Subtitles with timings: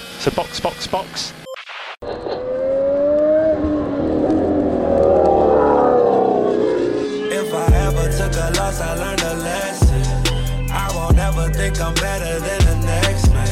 [0.00, 1.32] So box, box, box.
[7.30, 10.02] If I ever took a loss, I learned a lesson.
[10.70, 13.48] I won't ever think I'm better than the next man.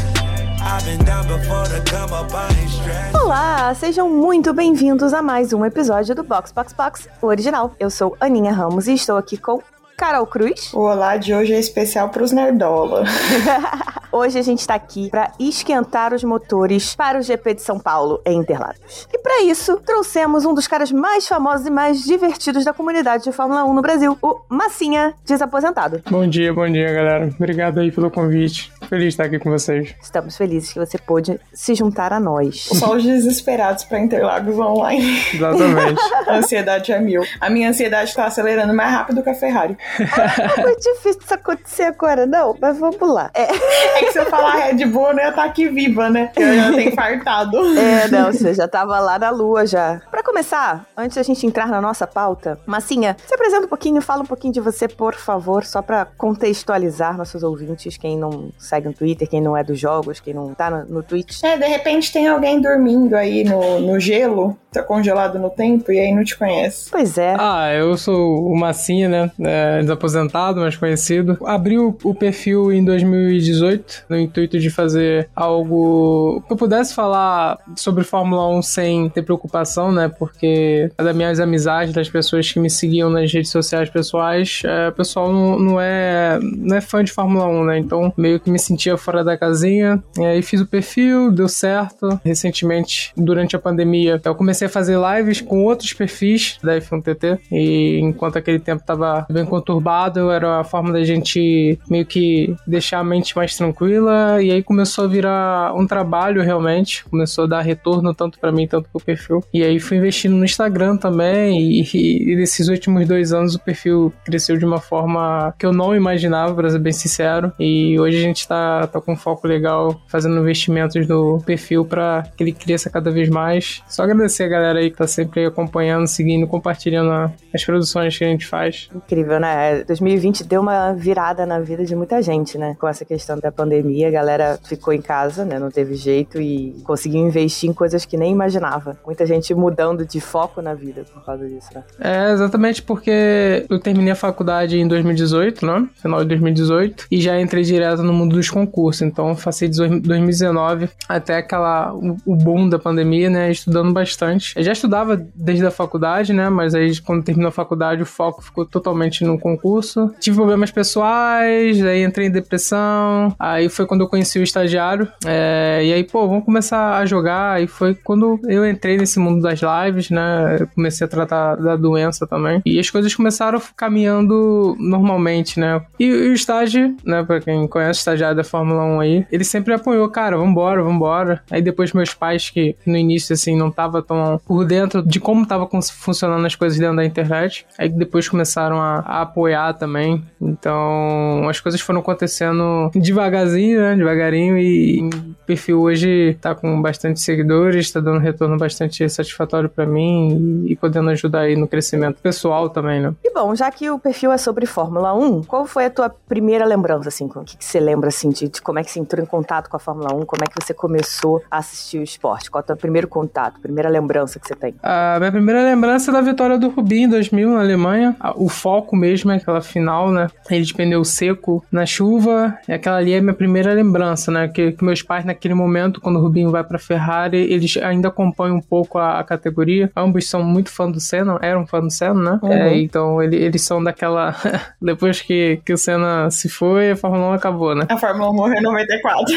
[0.61, 3.15] I've been down before to come up, I ain't stressed.
[3.15, 7.75] Olá, sejam muito bem-vindos a mais um episódio do Box Box Box, o original.
[7.79, 9.63] Eu sou Aninha Ramos e estou aqui com
[9.97, 10.73] Carol Cruz.
[10.73, 13.05] O Olá de hoje é especial pros Nerdola.
[14.17, 18.23] Hoje a gente tá aqui para esquentar os motores para o GP de São Paulo
[18.25, 19.09] em Interlagos.
[19.13, 23.33] E para isso, trouxemos um dos caras mais famosos e mais divertidos da comunidade de
[23.33, 26.01] Fórmula 1 no Brasil, o Massinha Desaposentado.
[26.09, 27.29] Bom dia, bom dia, galera.
[27.37, 28.73] Obrigado aí pelo convite.
[28.89, 29.95] Feliz de estar aqui com vocês.
[30.03, 32.65] Estamos felizes que você pôde se juntar a nós.
[32.73, 35.21] Só os desesperados pra Interlagos online.
[35.33, 36.01] Exatamente.
[36.27, 37.23] A ansiedade é mil.
[37.41, 39.77] A minha ansiedade tá acelerando mais rápido que a Ferrari.
[39.99, 43.31] É muito difícil isso acontecer agora, não, mas vamos lá.
[43.35, 46.27] É, É que se eu falar Red Bull, eu não ia estar aqui viva, né?
[46.27, 47.59] Porque eu já tenho infartado.
[47.79, 50.01] É, não, você já tava lá na lua já.
[50.11, 54.23] Pra começar, antes da gente entrar na nossa pauta, Massinha, se apresenta um pouquinho, fala
[54.23, 58.95] um pouquinho de você, por favor, só pra contextualizar nossos ouvintes, quem não segue no
[58.95, 61.43] Twitter, quem não é dos jogos, quem não tá no, no Twitch.
[61.43, 65.99] É, de repente tem alguém dormindo aí no, no gelo, tá congelado no tempo e
[65.99, 66.91] aí não te conhece.
[66.91, 67.37] Pois é.
[67.39, 69.31] Ah, eu sou o Massinha, né?
[69.41, 71.39] É, desaposentado, mais conhecido.
[71.45, 77.59] Abri o, o perfil em 2018, no intuito de fazer algo que eu pudesse falar
[77.77, 80.09] sobre Fórmula 1 sem ter preocupação, né?
[80.19, 84.93] Porque das minhas amizades, das pessoas que me seguiam nas redes sociais pessoais, é, o
[84.93, 87.79] pessoal não, não é, não é fã de Fórmula 1, né?
[87.79, 90.03] Então meio que me sentia fora da casinha.
[90.19, 92.21] E aí fiz o perfil, deu certo.
[92.25, 97.41] Recentemente, durante a pandemia, eu comecei a fazer lives com outros perfis da F1TT.
[97.53, 102.99] E enquanto aquele tempo tava bem conturbado, era a forma da gente meio que deixar
[102.99, 104.43] a mente mais tranquila.
[104.43, 107.05] E aí começou a virar um trabalho realmente.
[107.05, 109.45] Começou a dar retorno tanto pra mim, tanto pro perfil.
[109.53, 111.61] E aí fui investindo no Instagram também.
[111.61, 115.73] E, e, e nesses últimos dois anos o perfil cresceu de uma forma que eu
[115.73, 117.53] não imaginava, pra ser bem sincero.
[117.59, 122.25] E hoje a gente tá, tá com um foco legal fazendo investimentos no perfil pra
[122.37, 123.83] que ele cresça cada vez mais.
[123.89, 128.29] Só agradecer a galera aí que tá sempre acompanhando, seguindo, compartilhando as produções que a
[128.29, 128.89] gente faz.
[128.95, 129.85] Incrível, né?
[129.85, 132.77] 2020 deu uma virada na vida de muita gente, né?
[132.79, 135.59] Com essa questão da pandemia, a galera ficou em casa, né?
[135.59, 138.97] Não teve jeito e conseguiu investir em coisas que nem imaginava.
[139.05, 141.83] Muita gente mudando de foco na vida por causa disso, né?
[142.01, 145.89] É, exatamente porque eu terminei a faculdade em 2018, né?
[145.97, 149.03] Final de 2018, e já entrei direto no mundo dos concursos.
[149.03, 153.51] Então, eu passei de 2019 até aquela o, o boom da pandemia, né?
[153.51, 154.53] Estudando bastante.
[154.57, 156.49] Eu já estudava desde a faculdade, né?
[156.49, 160.13] Mas aí, quando terminou a faculdade, o foco ficou totalmente no concurso.
[160.21, 163.35] Tive problemas pessoais, aí entrei em depressão.
[163.39, 165.09] Aí foi quando eu conheci o estagiário.
[165.25, 167.63] É, e aí, pô, vamos começar a jogar.
[167.63, 170.59] E foi quando eu entrei nesse mundo das lives, né?
[170.61, 172.61] Eu comecei a tratar da doença também.
[172.67, 175.81] E as coisas começaram caminhando normalmente, né?
[175.99, 177.23] E, e o estágio, né?
[177.23, 181.43] Pra quem conhece o estagiário da Fórmula 1 aí, ele sempre apoiou, cara, vambora, vambora.
[181.51, 185.47] Aí depois meus pais, que no início, assim, não tava tão por dentro de como
[185.47, 187.67] tava funcionando as coisas dentro da internet.
[187.79, 190.23] Aí depois começaram a, a apoiar também.
[190.41, 193.97] Então, as coisas foram acontecendo devagarzinho, né?
[193.97, 194.59] Devagarinho.
[194.59, 200.65] E o perfil hoje tá com bastante seguidores, tá dando retorno bastante satisfatório pra mim
[200.67, 203.15] e, e podendo ajudar aí no crescimento pessoal também, né?
[203.23, 206.65] E bom, já que o perfil é sobre Fórmula 1, qual foi a tua primeira
[206.65, 207.27] lembrança, assim?
[207.27, 209.69] O que, que você lembra, assim, de, de como é que você entrou em contato
[209.69, 210.25] com a Fórmula 1?
[210.27, 212.51] Como é que você começou a assistir o esporte?
[212.51, 214.75] Qual é o teu primeiro contato, primeira lembrança que você tem?
[214.83, 218.17] A minha primeira lembrança é da vitória do Rubinho em 2000 na Alemanha.
[218.37, 220.29] O foco mesmo é aquela final, né?
[220.51, 222.57] Ele de pneu seco na chuva.
[222.69, 224.49] E aquela ali é a minha primeira lembrança, né?
[224.49, 228.57] Que, que meus pais, naquele momento, quando o Rubinho vai pra Ferrari, eles ainda acompanham
[228.57, 229.91] um pouco a, a categoria.
[229.97, 232.39] Ambos são muito fã do Senna, eram fã do Senna, né?
[232.43, 232.53] Uhum.
[232.53, 234.35] É, então ele- eles são daquela.
[234.81, 237.87] Depois que, que o Senna se foi, a Fórmula 1 acabou, né?
[237.89, 239.35] A Fórmula 1 morreu em 94.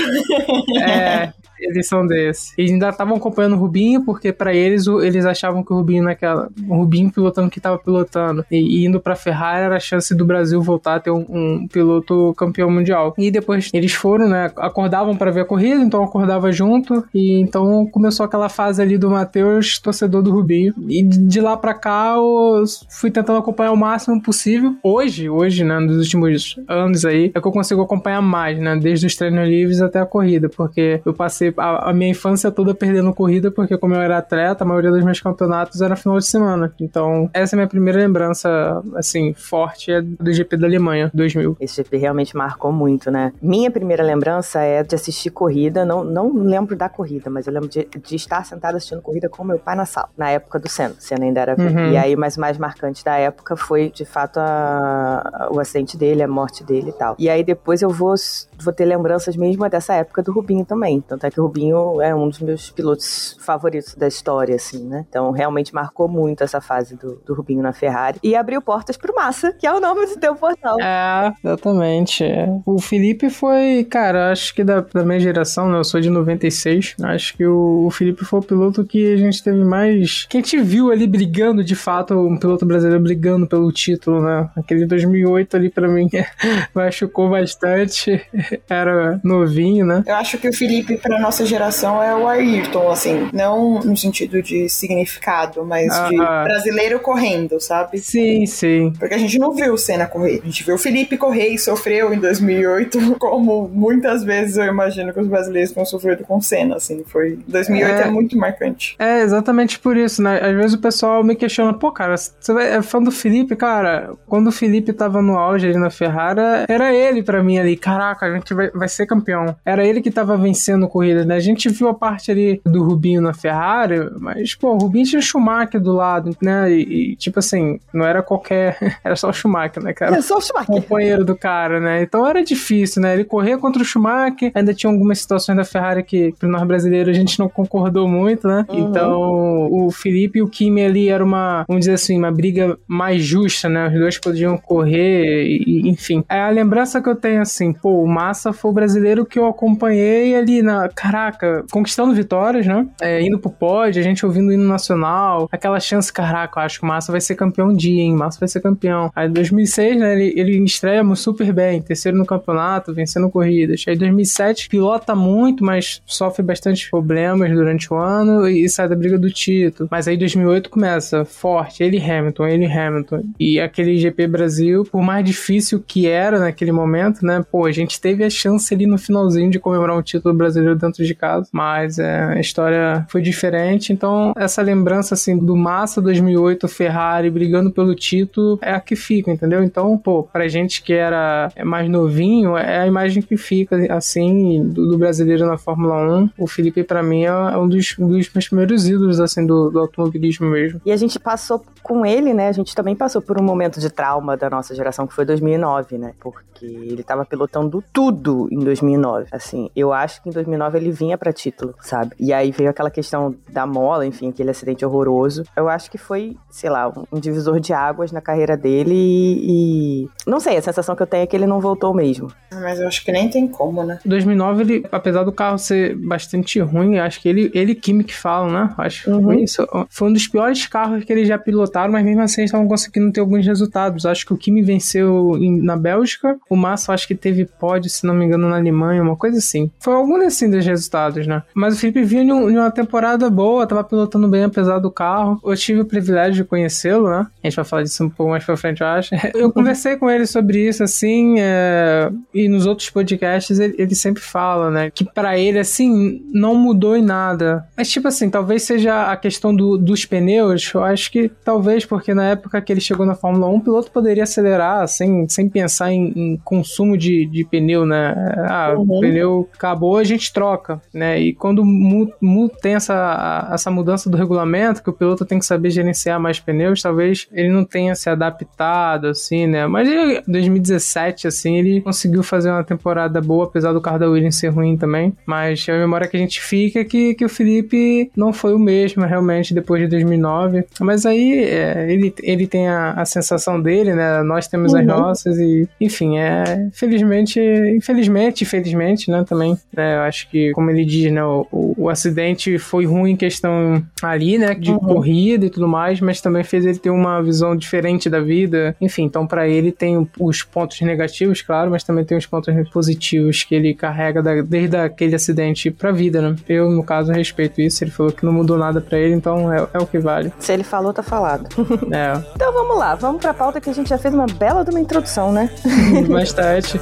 [0.82, 2.54] É, eles são desses.
[2.58, 6.50] Eles ainda estavam acompanhando o Rubinho, porque pra eles eles achavam que o Rubinho naquela.
[6.68, 10.26] O Rubinho pilotando que tava pilotando e, e indo pra Ferrari era a chance do
[10.26, 13.14] Brasil voltar a ter um, um piloto campeão mundial.
[13.18, 14.52] E depois eles foram, né?
[14.58, 17.06] Acordavam pra ver a corrida, então acordava junto.
[17.14, 20.74] E então começou aquela fase ali do Matheus, torcedor do Rubinho.
[20.88, 24.76] E de lá pra cá eu fui tentando acompanhar o máximo possível.
[24.84, 28.76] Hoje, hoje, né, nos últimos anos aí, é que eu consigo acompanhar mais, né?
[28.76, 32.52] Desde os treinos livres até a corrida, porque eu passei passei a, a, minha infância
[32.52, 36.18] toda perdendo corrida, porque como eu era atleta, a maioria dos meus campeonatos era final
[36.18, 36.74] de semana.
[36.80, 41.58] Então, essa é a minha primeira lembrança, assim, forte é do GP da Alemanha, 2000.
[41.60, 43.34] Esse GP realmente marcou muito, né?
[43.42, 47.70] Minha primeira lembrança é de assistir corrida, não, não lembro da corrida, mas eu lembro
[47.70, 50.96] de, de estar sentada assistindo corrida com meu pai na sala, na época do Senna.
[51.00, 51.92] Senna ainda era uhum.
[51.92, 56.28] E aí, mas mais marcante da época foi, de fato, a, o acidente dele, a
[56.28, 57.16] morte dele e tal.
[57.20, 58.16] E aí depois eu vou,
[58.60, 61.02] vou ter lembranças mesmo dessa época do Rubinho também.
[61.02, 65.06] Tanto é que o Rubinho é um dos meus pilotos favoritos da história, assim, né?
[65.08, 68.20] Então realmente marcou muito essa fase do, do Rubinho na Ferrari.
[68.24, 70.80] E abriu portas pro Massa, que é o nome do teu portal.
[70.80, 72.24] É, exatamente.
[72.66, 75.78] O Felipe foi, cara, acho que da, da minha geração, né?
[75.78, 76.96] Eu sou de 96.
[77.04, 80.26] Acho que o, o Felipe foi o piloto que a gente teve mais.
[80.30, 84.50] Que a gente viu ali brigando, de fato, um piloto brasileiro brigando pelo título, né?
[84.56, 86.10] Aquele 2008 ali pra mim
[86.74, 88.22] machucou bastante.
[88.70, 90.04] Era novinho, né?
[90.06, 93.30] Eu acho que o Felipe, pra nossa geração, é o Ayrton, assim.
[93.34, 97.98] Não no sentido de significado, mas ah, de brasileiro correndo, sabe?
[97.98, 98.94] Sim, sim.
[98.98, 100.40] Porque a gente não viu o Senna correr.
[100.42, 105.14] A gente viu o Felipe correr e sofreu em 2008, como muitas vezes eu imagino
[105.14, 107.04] que os brasileiros tenham sofrido com o Senna, assim.
[107.06, 107.38] Foi...
[107.46, 108.96] 2008 é, é muito marcante.
[108.98, 110.40] É, exatamente por isso, né?
[110.42, 113.54] Às vezes o pessoal me questiona, pô, cara, você é fã do Felipe?
[113.58, 116.40] Cara, quando o Felipe tava no auge ali na Ferrari,
[116.70, 117.76] era ele para mim ali.
[117.76, 119.58] Caraca, a gente vai, vai ser campeão.
[119.66, 120.88] Era ele que tava vencendo
[121.26, 121.36] né?
[121.36, 125.20] A gente viu a parte ali do Rubinho na Ferrari, mas, pô, o Rubinho tinha
[125.20, 126.72] o Schumacher do lado, né?
[126.72, 128.78] E, e, tipo assim, não era qualquer.
[129.04, 130.16] era só o Schumacher, né, cara?
[130.16, 130.68] É só o Schumacher.
[130.68, 132.02] Companheiro do cara, né?
[132.02, 133.14] Então era difícil, né?
[133.14, 137.16] Ele corria contra o Schumacher, ainda tinha algumas situações da Ferrari que, pro nós brasileiros,
[137.16, 138.66] a gente não concordou muito, né?
[138.70, 138.80] Uhum.
[138.80, 143.24] Então, o Felipe e o Kimi ali era uma, vamos dizer assim, uma briga mais
[143.24, 143.88] justa, né?
[143.88, 146.24] Os dois podiam correr, e, enfim.
[146.30, 149.46] É a lembrança que eu tenho assim, pô, o Massa foi o brasileiro que eu
[149.46, 152.88] acompanhei ali na, caraca, conquistando vitórias, né?
[153.02, 156.80] É, indo pro pódio, a gente ouvindo o hino nacional, aquela chance, caraca, eu acho
[156.80, 158.14] que o Massa vai ser campeão um dia, hein?
[158.14, 159.12] Massa vai ser campeão.
[159.16, 163.84] Aí 2006, né, ele, ele estreia super bem, terceiro no campeonato, vencendo corridas.
[163.88, 169.18] Aí 2007, pilota muito, mas sofre bastante problemas durante o ano e sai da briga
[169.18, 169.88] do título.
[169.92, 173.24] Mas aí 2008 começa forte, ele Hamilton, ele Hamilton.
[173.40, 177.44] E aquele GP Brasil, por mais difícil que era naquele momento, né?
[177.50, 181.06] Pô, a gente teve a chance ali no finalzinho de comemorar um título brasileiro dentro
[181.06, 183.94] de casa, mas é, a história foi diferente.
[183.94, 189.32] Então, essa lembrança assim do Massa 2008, Ferrari brigando pelo título é a que fica,
[189.32, 189.64] entendeu?
[189.64, 194.88] Então, pô, pra gente que era mais novinho, é a imagem que fica assim do,
[194.88, 196.30] do brasileiro na Fórmula 1.
[196.38, 200.48] O Felipe, para mim, é um dos, dos meus primeiros ídolos assim do, do automobilismo
[200.48, 200.82] mesmo.
[200.86, 202.50] E a gente passou com ele, né?
[202.50, 205.98] A gente também passou por um momento de trauma da nossa geração que foi 2009,
[205.98, 206.14] né?
[206.20, 209.28] Porque ele tava pilotando tudo em 2009.
[209.32, 212.16] Assim, eu acho que em 2009 ele vinha para título, sabe?
[212.20, 215.44] E aí veio aquela questão da mola, enfim, aquele acidente horroroso.
[215.56, 220.10] Eu acho que foi, sei lá, um divisor de águas na carreira dele e, e...
[220.26, 222.32] não sei, a sensação que eu tenho é que ele não voltou mesmo.
[222.54, 224.00] Mas eu acho que nem tem como, né?
[224.06, 228.50] 2009 ele, apesar do carro ser bastante ruim, acho que ele ele Kimi que falam,
[228.52, 228.74] né?
[228.78, 229.24] Acho que uhum.
[229.24, 229.68] foi isso.
[229.90, 233.12] Foi um dos piores carros que ele já pilotaram, mas mesmo assim eles estavam conseguindo
[233.12, 234.06] ter alguns resultados.
[234.06, 238.06] Acho que o Kimi venceu em, na Bélgica, o Massa acho que teve pódio, se
[238.06, 239.72] não me engano, na Alemanha, uma coisa assim.
[239.80, 241.44] Foi algum desses dos resultados, né?
[241.54, 245.40] Mas o Felipe vinha de, uma temporada boa, tava pilotando bem apesar do carro.
[245.44, 247.28] Eu tive o privilégio de conhecê-lo, né?
[247.44, 249.16] A gente vai falar disso um pouco mais pra frente, eu acho.
[249.34, 252.10] Eu conversei com ele sobre isso, assim, é...
[252.34, 254.92] e nos outros podcasts ele, ele sempre fala, né?
[254.92, 257.66] Que para ele, assim, não mudou em nada.
[257.76, 262.14] Mas, tipo assim, talvez seja a questão do, dos pneus, eu acho que talvez porque
[262.14, 265.92] na época que ele chegou na Fórmula 1, o piloto poderia acelerar sem, sem pensar
[265.92, 268.14] em, em consumo de, de pneu, né?
[268.50, 268.98] Ah, uhum.
[268.98, 270.57] o pneu acabou, a gente troca,
[270.94, 271.20] né?
[271.20, 275.46] E quando mu, mu, tem essa, essa mudança do regulamento, que o piloto tem que
[275.46, 279.68] saber gerenciar mais pneus, talvez ele não tenha se adaptado, assim, né?
[279.68, 284.36] Mas em 2017, assim, ele conseguiu fazer uma temporada boa, apesar do carro da Williams
[284.36, 285.14] ser ruim também.
[285.26, 288.60] Mas a memória que a gente fica é que, que o Felipe não foi o
[288.60, 290.66] mesmo, realmente, depois de 2009.
[290.80, 294.22] Mas aí, é, ele, ele tem a, a sensação dele, né?
[294.24, 294.80] Nós temos uhum.
[294.80, 297.40] as nossas e, enfim, é, felizmente,
[297.76, 301.90] infelizmente, felizmente, né, também, né, eu acho que, como ele diz, né, o, o, o
[301.90, 304.80] acidente foi ruim em questão ali, né, de uhum.
[304.80, 309.04] corrida e tudo mais, mas também fez ele ter uma visão diferente da vida, enfim,
[309.04, 313.56] então para ele tem os pontos negativos, claro, mas também tem os pontos positivos que
[313.56, 317.92] ele carrega da, desde aquele acidente pra vida, né, eu, no caso, respeito isso, ele
[317.92, 320.32] falou que não mudou nada para ele, então é, é o que vale.
[320.40, 321.48] Se ele falou, tá falado.
[321.92, 322.22] É.
[322.36, 324.80] Então vamos lá, vamos pra pauta que a gente já fez uma bela de uma
[324.80, 325.50] introdução, né?
[326.10, 326.80] Bastante.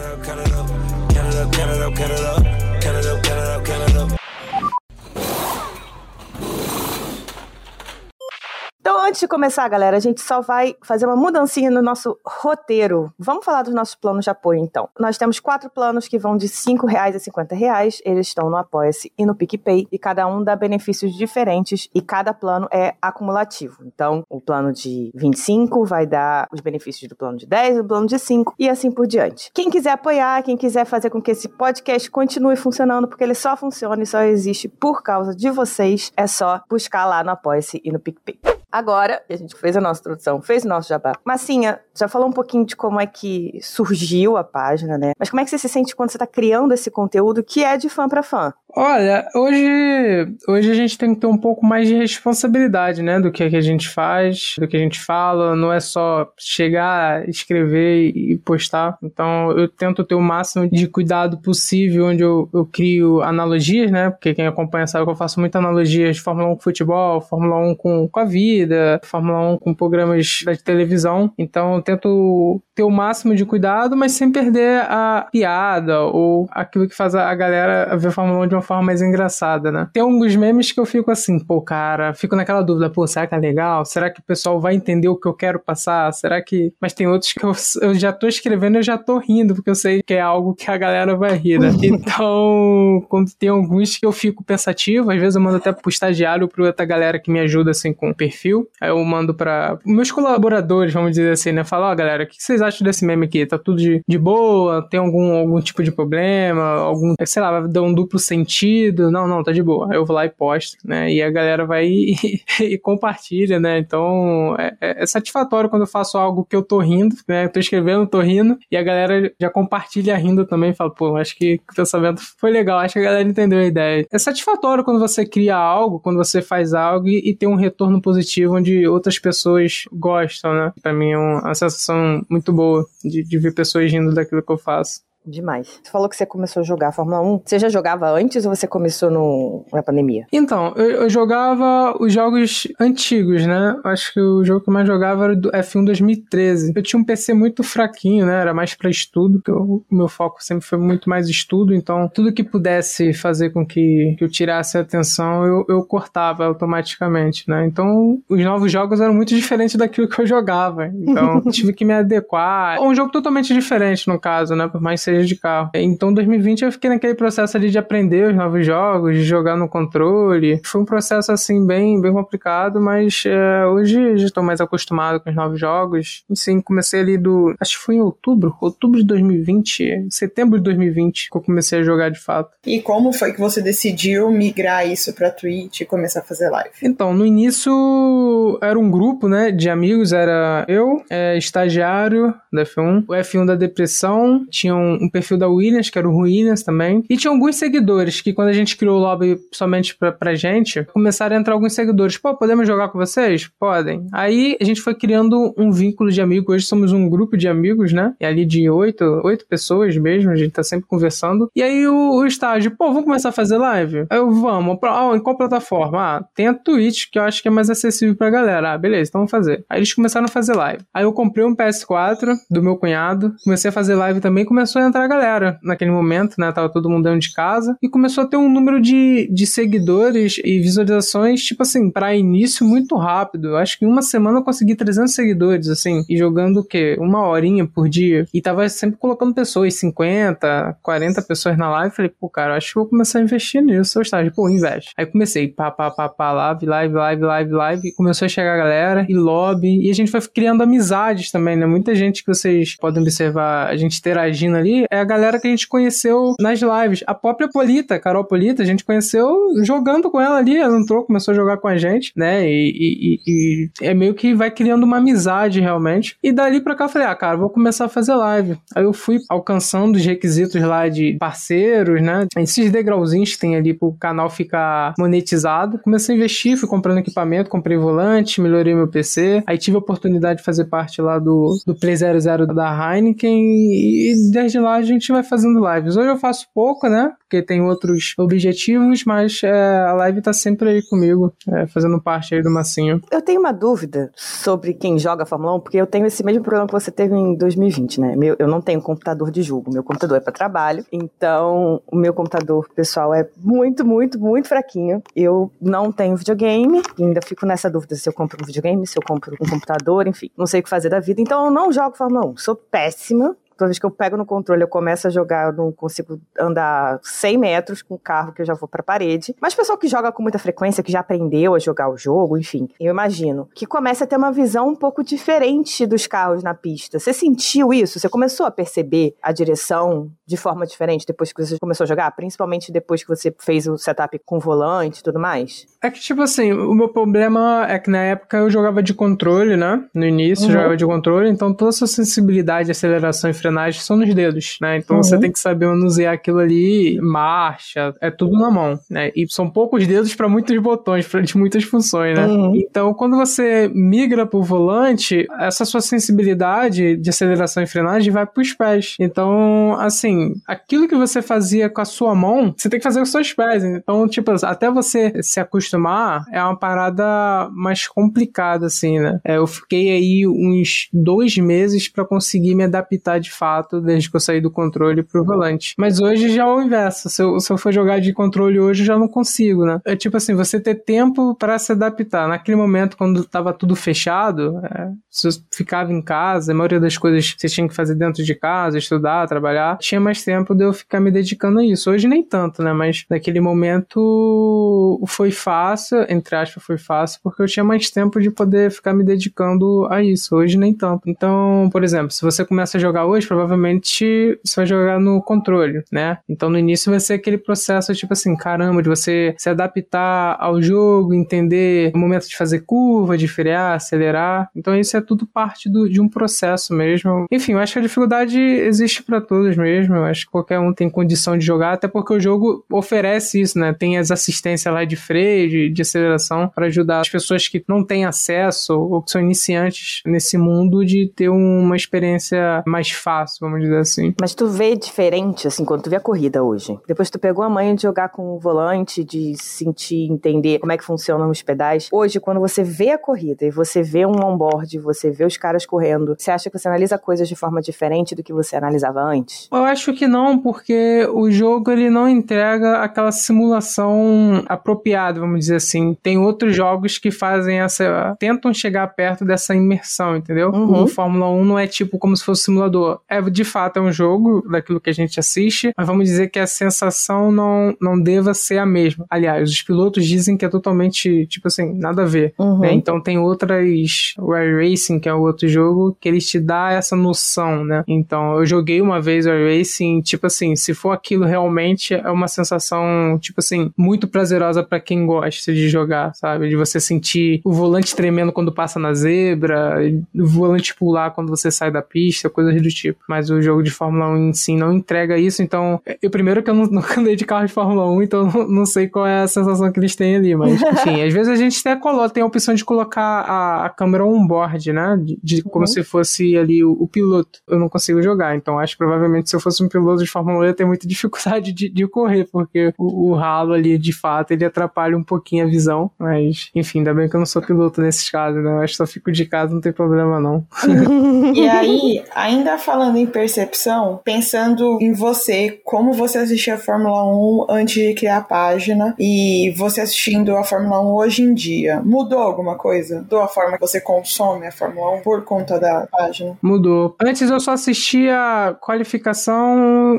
[8.93, 13.11] Antes de começar, galera, a gente só vai fazer uma mudancinha no nosso roteiro.
[13.17, 14.89] Vamos falar dos nossos planos de apoio, então.
[14.99, 18.01] Nós temos quatro planos que vão de R$ reais a 50 reais.
[18.05, 19.87] Eles estão no Apoia-se e no PicPay.
[19.91, 23.83] E cada um dá benefícios diferentes e cada plano é acumulativo.
[23.85, 28.05] Então, o plano de 25 vai dar os benefícios do plano de 10, do plano
[28.05, 29.49] de 5 e assim por diante.
[29.53, 33.57] Quem quiser apoiar, quem quiser fazer com que esse podcast continue funcionando, porque ele só
[33.57, 37.91] funciona e só existe por causa de vocês, é só buscar lá no Apoia-se e
[37.91, 38.54] no PicPay.
[38.75, 41.13] Agora, a gente fez a nossa introdução, fez o nosso jabá.
[41.23, 45.13] Massinha, já falou um pouquinho de como é que surgiu a página, né?
[45.17, 47.77] Mas como é que você se sente quando você está criando esse conteúdo que é
[47.77, 48.53] de fã para fã?
[48.77, 53.21] Olha, hoje, hoje a gente tem que ter um pouco mais de responsabilidade, né?
[53.21, 55.55] Do que, é que a gente faz, do que a gente fala.
[55.55, 58.97] Não é só chegar, escrever e postar.
[59.01, 64.09] Então eu tento ter o máximo de cuidado possível, onde eu, eu crio analogias, né?
[64.09, 67.55] Porque quem acompanha sabe que eu faço muita analogias de Fórmula 1 com futebol, Fórmula
[67.71, 71.31] 1 com, com a vida, Fórmula 1 com programas da televisão.
[71.37, 76.87] Então eu tento ter o máximo de cuidado, mas sem perder a piada ou aquilo
[76.87, 79.87] que faz a galera ver Fórmula 1 de uma forma mais engraçada, né?
[79.93, 83.33] Tem alguns memes que eu fico assim, pô, cara, fico naquela dúvida, pô, será que
[83.33, 83.85] é legal?
[83.85, 86.11] Será que o pessoal vai entender o que eu quero passar?
[86.11, 86.73] Será que.
[86.81, 89.69] Mas tem outros que eu, eu já tô escrevendo e eu já tô rindo, porque
[89.69, 91.69] eu sei que é algo que a galera vai rir, né?
[91.95, 96.47] Então, quando tem alguns que eu fico pensativo, às vezes eu mando até pro estagiário,
[96.47, 98.67] pro outra galera que me ajuda, assim, com o perfil.
[98.81, 101.63] Aí eu mando para meus colaboradores, vamos dizer assim, né?
[101.63, 103.45] Falar, ó, oh, galera, o que vocês acham desse meme aqui?
[103.45, 104.87] Tá tudo de, de boa?
[104.89, 106.63] Tem algum, algum tipo de problema?
[106.63, 109.11] Algum, sei lá, vai dar um duplo sentido?
[109.11, 109.93] Não, não, tá de boa.
[109.93, 111.11] Eu vou lá e posto, né?
[111.11, 112.15] E a galera vai e,
[112.61, 113.79] e compartilha, né?
[113.79, 117.45] Então é, é, é, satisfatório quando eu faço algo que eu tô rindo, né?
[117.45, 120.73] Eu tô escrevendo, tô rindo, e a galera já compartilha rindo também.
[120.73, 124.05] Fala, pô, acho que o pensamento foi legal, acho que a galera entendeu a ideia.
[124.11, 128.01] É satisfatório quando você cria algo, quando você faz algo e, e tem um retorno
[128.01, 130.73] positivo onde outras pessoas gostam, né?
[130.81, 134.57] Pra mim é uma sensação muito boa de, de ver pessoas rindo daquilo que eu
[134.57, 135.01] faço.
[135.25, 135.79] Demais.
[135.83, 137.41] Você falou que você começou a jogar Fórmula 1.
[137.45, 140.25] Você já jogava antes ou você começou no, na pandemia?
[140.31, 143.75] Então, eu, eu jogava os jogos antigos, né?
[143.83, 146.73] Acho que o jogo que eu mais jogava era do F1 2013.
[146.75, 148.41] Eu tinha um PC muito fraquinho, né?
[148.41, 152.33] Era mais para estudo, que o meu foco sempre foi muito mais estudo, então tudo
[152.33, 157.65] que pudesse fazer com que, que eu tirasse a atenção, eu, eu cortava automaticamente, né?
[157.65, 160.87] Então, os novos jogos eram muito diferentes daquilo que eu jogava.
[160.87, 162.81] Então, tive que me adequar.
[162.81, 164.67] Um jogo totalmente diferente, no caso, né?
[164.67, 165.71] Por mais que de carro.
[165.75, 169.67] Então, 2020 eu fiquei naquele processo ali de aprender os novos jogos, de jogar no
[169.67, 170.61] controle.
[170.63, 175.29] Foi um processo assim bem, bem complicado, mas é, hoje já estou mais acostumado com
[175.29, 176.23] os novos jogos.
[176.29, 177.55] E sim, comecei ali do.
[177.59, 181.83] Acho que foi em outubro, outubro de 2020, setembro de 2020 que eu comecei a
[181.83, 182.51] jogar de fato.
[182.65, 186.71] E como foi que você decidiu migrar isso para Twitch e começar a fazer live?
[186.83, 193.05] Então, no início era um grupo, né, de amigos, era eu, é, estagiário da F1,
[193.07, 197.03] o F1 da depressão, tinha um, um, perfil da Williams, que era o Ruínas também,
[197.09, 200.83] e tinha alguns seguidores que quando a gente criou o lobby somente pra, pra gente,
[200.93, 203.49] começaram a entrar alguns seguidores, pô, podemos jogar com vocês?
[203.59, 204.07] Podem.
[204.11, 207.93] Aí a gente foi criando um vínculo de amigos, hoje somos um grupo de amigos,
[207.93, 211.87] né, e ali de oito, oito pessoas mesmo, a gente tá sempre conversando, e aí
[211.87, 214.05] o, o estágio, pô, vamos começar a fazer live?
[214.09, 215.97] Aí eu, vamos, oh, em qual plataforma?
[215.97, 218.73] Ah, tem a Twitch, que eu acho que é mais acessível pra galera.
[218.73, 219.65] Ah, beleza, então vamos fazer.
[219.69, 220.83] Aí eles começaram a fazer live.
[220.93, 224.85] Aí eu comprei um PS4 do meu cunhado, comecei a fazer live também, começou a
[224.85, 226.51] entrar a galera naquele momento, né?
[226.51, 230.39] Tava todo mundo dentro de casa e começou a ter um número de, de seguidores
[230.43, 233.49] e visualizações, tipo assim, para início muito rápido.
[233.49, 236.95] Eu acho que em uma semana eu consegui 300 seguidores, assim, e jogando o quê?
[236.99, 238.25] Uma horinha por dia.
[238.33, 241.95] E tava sempre colocando pessoas, 50, 40 pessoas na live.
[241.95, 243.97] Falei, pô, cara, acho que vou começar a investir nisso.
[243.97, 244.91] Eu estava, pô, investe.
[244.97, 247.87] Aí comecei, pá, pá, pá, pá, live, live, live, live, live.
[247.87, 249.85] E começou a chegar a galera e lobby.
[249.85, 251.65] E a gente foi criando amizades também, né?
[251.65, 255.49] Muita gente que vocês podem observar a gente interagindo ali é a galera que a
[255.49, 257.03] gente conheceu nas lives.
[257.07, 260.57] A própria Polita, Carol Polita, a gente conheceu jogando com ela ali.
[260.57, 262.47] Ela entrou, começou a jogar com a gente, né?
[262.49, 266.17] E, e, e é meio que vai criando uma amizade realmente.
[266.23, 268.57] E dali pra cá eu falei, ah, cara, vou começar a fazer live.
[268.75, 272.27] Aí eu fui alcançando os requisitos lá de parceiros, né?
[272.37, 275.79] Esses degrauzinhos que tem ali pro canal ficar monetizado.
[275.79, 279.43] Comecei a investir, fui comprando equipamento, comprei volante, melhorei meu PC.
[279.45, 284.31] Aí tive a oportunidade de fazer parte lá do, do Play 00 da Heineken e
[284.31, 285.95] desde lá a gente vai fazendo lives.
[285.95, 287.13] Hoje eu faço pouco, né?
[287.19, 292.35] Porque tem outros objetivos, mas é, a live tá sempre aí comigo, é, fazendo parte
[292.35, 293.01] aí do massinho.
[293.11, 296.67] Eu tenho uma dúvida sobre quem joga Fórmula 1, porque eu tenho esse mesmo problema
[296.67, 298.15] que você teve em 2020, né?
[298.15, 302.13] Meu, eu não tenho computador de jogo, meu computador é para trabalho, então o meu
[302.13, 305.01] computador pessoal é muito, muito, muito fraquinho.
[305.15, 309.03] Eu não tenho videogame, ainda fico nessa dúvida se eu compro um videogame, se eu
[309.05, 311.21] compro um computador, enfim, não sei o que fazer da vida.
[311.21, 314.63] Então eu não jogo Fórmula 1, sou péssima toda vez que eu pego no controle,
[314.63, 318.45] eu começo a jogar, eu não consigo andar 100 metros com o carro que eu
[318.45, 319.35] já vou pra parede.
[319.41, 322.69] Mas pessoal que joga com muita frequência, que já aprendeu a jogar o jogo, enfim,
[322.79, 326.99] eu imagino, que começa a ter uma visão um pouco diferente dos carros na pista.
[326.99, 327.99] Você sentiu isso?
[327.99, 332.11] Você começou a perceber a direção de forma diferente depois que você começou a jogar?
[332.11, 335.65] Principalmente depois que você fez o setup com volante e tudo mais?
[335.81, 339.55] É que, tipo assim, o meu problema é que na época eu jogava de controle,
[339.55, 339.83] né?
[339.93, 340.51] No início, uhum.
[340.51, 344.57] eu jogava de controle, então toda a sua sensibilidade, aceleração e frenagem são nos dedos,
[344.61, 344.77] né?
[344.77, 345.03] Então uhum.
[345.03, 349.11] você tem que saber manusear aquilo ali, marcha, é tudo na mão, né?
[349.15, 352.25] E são poucos dedos para muitos botões, para muitas funções, né?
[352.25, 352.55] Uhum.
[352.55, 358.53] Então quando você migra pro volante, essa sua sensibilidade de aceleração e frenagem vai pros
[358.53, 358.95] pés.
[358.99, 360.14] Então, assim,
[360.47, 363.33] aquilo que você fazia com a sua mão, você tem que fazer com os seus
[363.33, 363.63] pés.
[363.63, 369.19] Então, tipo, até você se acostumar, é uma parada mais complicada, assim, né?
[369.23, 374.15] É, eu fiquei aí uns dois meses para conseguir me adaptar de fato, desde que
[374.15, 375.73] eu saí do controle pro volante.
[375.77, 377.09] Mas hoje já é o inverso.
[377.09, 379.79] Se eu, se eu for jogar de controle hoje, eu já não consigo, né?
[379.85, 382.27] É tipo assim, você ter tempo para se adaptar.
[382.27, 384.89] Naquele momento, quando tava tudo fechado, é,
[385.23, 388.77] eu ficava em casa, a maioria das coisas você tinha que fazer dentro de casa,
[388.77, 391.89] estudar, trabalhar, tinha mais tempo de eu ficar me dedicando a isso.
[391.89, 392.71] Hoje nem tanto, né?
[392.71, 398.29] Mas naquele momento foi fácil, entre aspas, foi fácil, porque eu tinha mais tempo de
[398.29, 400.35] poder ficar me dedicando a isso.
[400.35, 401.09] Hoje nem tanto.
[401.09, 405.83] Então, por exemplo, se você começa a jogar hoje, provavelmente você vai jogar no controle,
[405.91, 406.19] né?
[406.29, 410.61] Então no início vai ser aquele processo tipo assim, caramba, de você se adaptar ao
[410.61, 414.49] jogo, entender o momento de fazer curva, de frear, acelerar.
[414.55, 417.25] Então isso é tudo parte do, de um processo mesmo.
[417.31, 419.94] Enfim, eu acho que a dificuldade existe para todos mesmo.
[419.97, 423.57] Eu acho que qualquer um tem condição de jogar, até porque o jogo oferece isso,
[423.59, 423.73] né?
[423.73, 427.83] Tem as assistências lá de freio, de, de aceleração, para ajudar as pessoas que não
[427.83, 433.61] têm acesso ou que são iniciantes nesse mundo de ter uma experiência mais fácil, vamos
[433.61, 434.13] dizer assim.
[434.19, 436.77] Mas tu vê diferente, assim, quando tu vê a corrida hoje.
[436.87, 440.77] Depois tu pegou a manha de jogar com o volante, de sentir, entender como é
[440.77, 441.89] que funcionam os pedais.
[441.91, 445.65] Hoje, quando você vê a corrida e você vê um onboard, você vê os caras
[445.65, 449.47] correndo, você acha que você analisa coisas de forma diferente do que você analisava antes?
[449.51, 455.55] Eu acho que não, porque o jogo ele não entrega aquela simulação apropriada, vamos dizer
[455.55, 455.95] assim.
[456.01, 458.15] Tem outros jogos que fazem essa.
[458.19, 460.49] tentam chegar perto dessa imersão, entendeu?
[460.51, 460.83] Uhum.
[460.83, 462.99] O Fórmula 1 não é tipo como se fosse um simulador.
[463.09, 466.39] É de fato é um jogo daquilo que a gente assiste, mas vamos dizer que
[466.39, 469.05] a sensação não, não deva ser a mesma.
[469.09, 472.33] Aliás, os pilotos dizem que é totalmente, tipo assim, nada a ver.
[472.39, 472.59] Uhum.
[472.59, 472.73] Né?
[472.73, 474.15] Então tem outras.
[474.17, 477.83] O Air Racing, que é o outro jogo, que ele te dá essa noção, né?
[477.87, 482.09] Então eu joguei uma vez o Air Racing, tipo assim, se for aquilo realmente, é
[482.09, 486.49] uma sensação, tipo assim, muito prazerosa para quem gosta de jogar, sabe?
[486.49, 489.79] De você sentir o volante tremendo quando passa na zebra,
[490.13, 492.99] o volante pular quando você sai da pista, coisas do tipo.
[493.07, 496.49] Mas o jogo de Fórmula 1 em si não entrega isso, então, eu primeiro que
[496.49, 499.21] eu não, nunca andei de carro de Fórmula 1, então não, não, sei qual é
[499.21, 502.23] a sensação que eles têm ali, mas enfim, às vezes a gente até coloca, tem
[502.23, 504.97] a opção de colocar a, a câmera on-board, né?
[505.01, 505.49] De, de uhum.
[505.49, 507.39] como se fosse ali o, o, piloto.
[507.47, 510.39] Eu não consigo jogar, então acho que provavelmente se eu fosse um piloto de Fórmula
[510.39, 513.93] 1 eu ia ter muita dificuldade de, de correr, porque o, o ralo ali, de
[513.93, 517.41] fato, ele atrapalha um pouquinho a visão, mas enfim, ainda bem que eu não sou
[517.41, 518.51] piloto nesses casos, né?
[518.51, 520.45] Eu acho que só fico de casa, não tem problema não.
[521.33, 527.45] e aí, ainda falando em percepção, pensando em você, como você assistia a Fórmula 1
[527.49, 532.19] antes de criar a página e você assistindo a Fórmula 1 hoje em dia, mudou
[532.19, 532.97] alguma coisa?
[532.97, 536.37] Mudou a forma que você consome a Fórmula 1 por conta da página?
[536.41, 536.95] Mudou.
[537.01, 539.54] Antes eu só assistia qualificação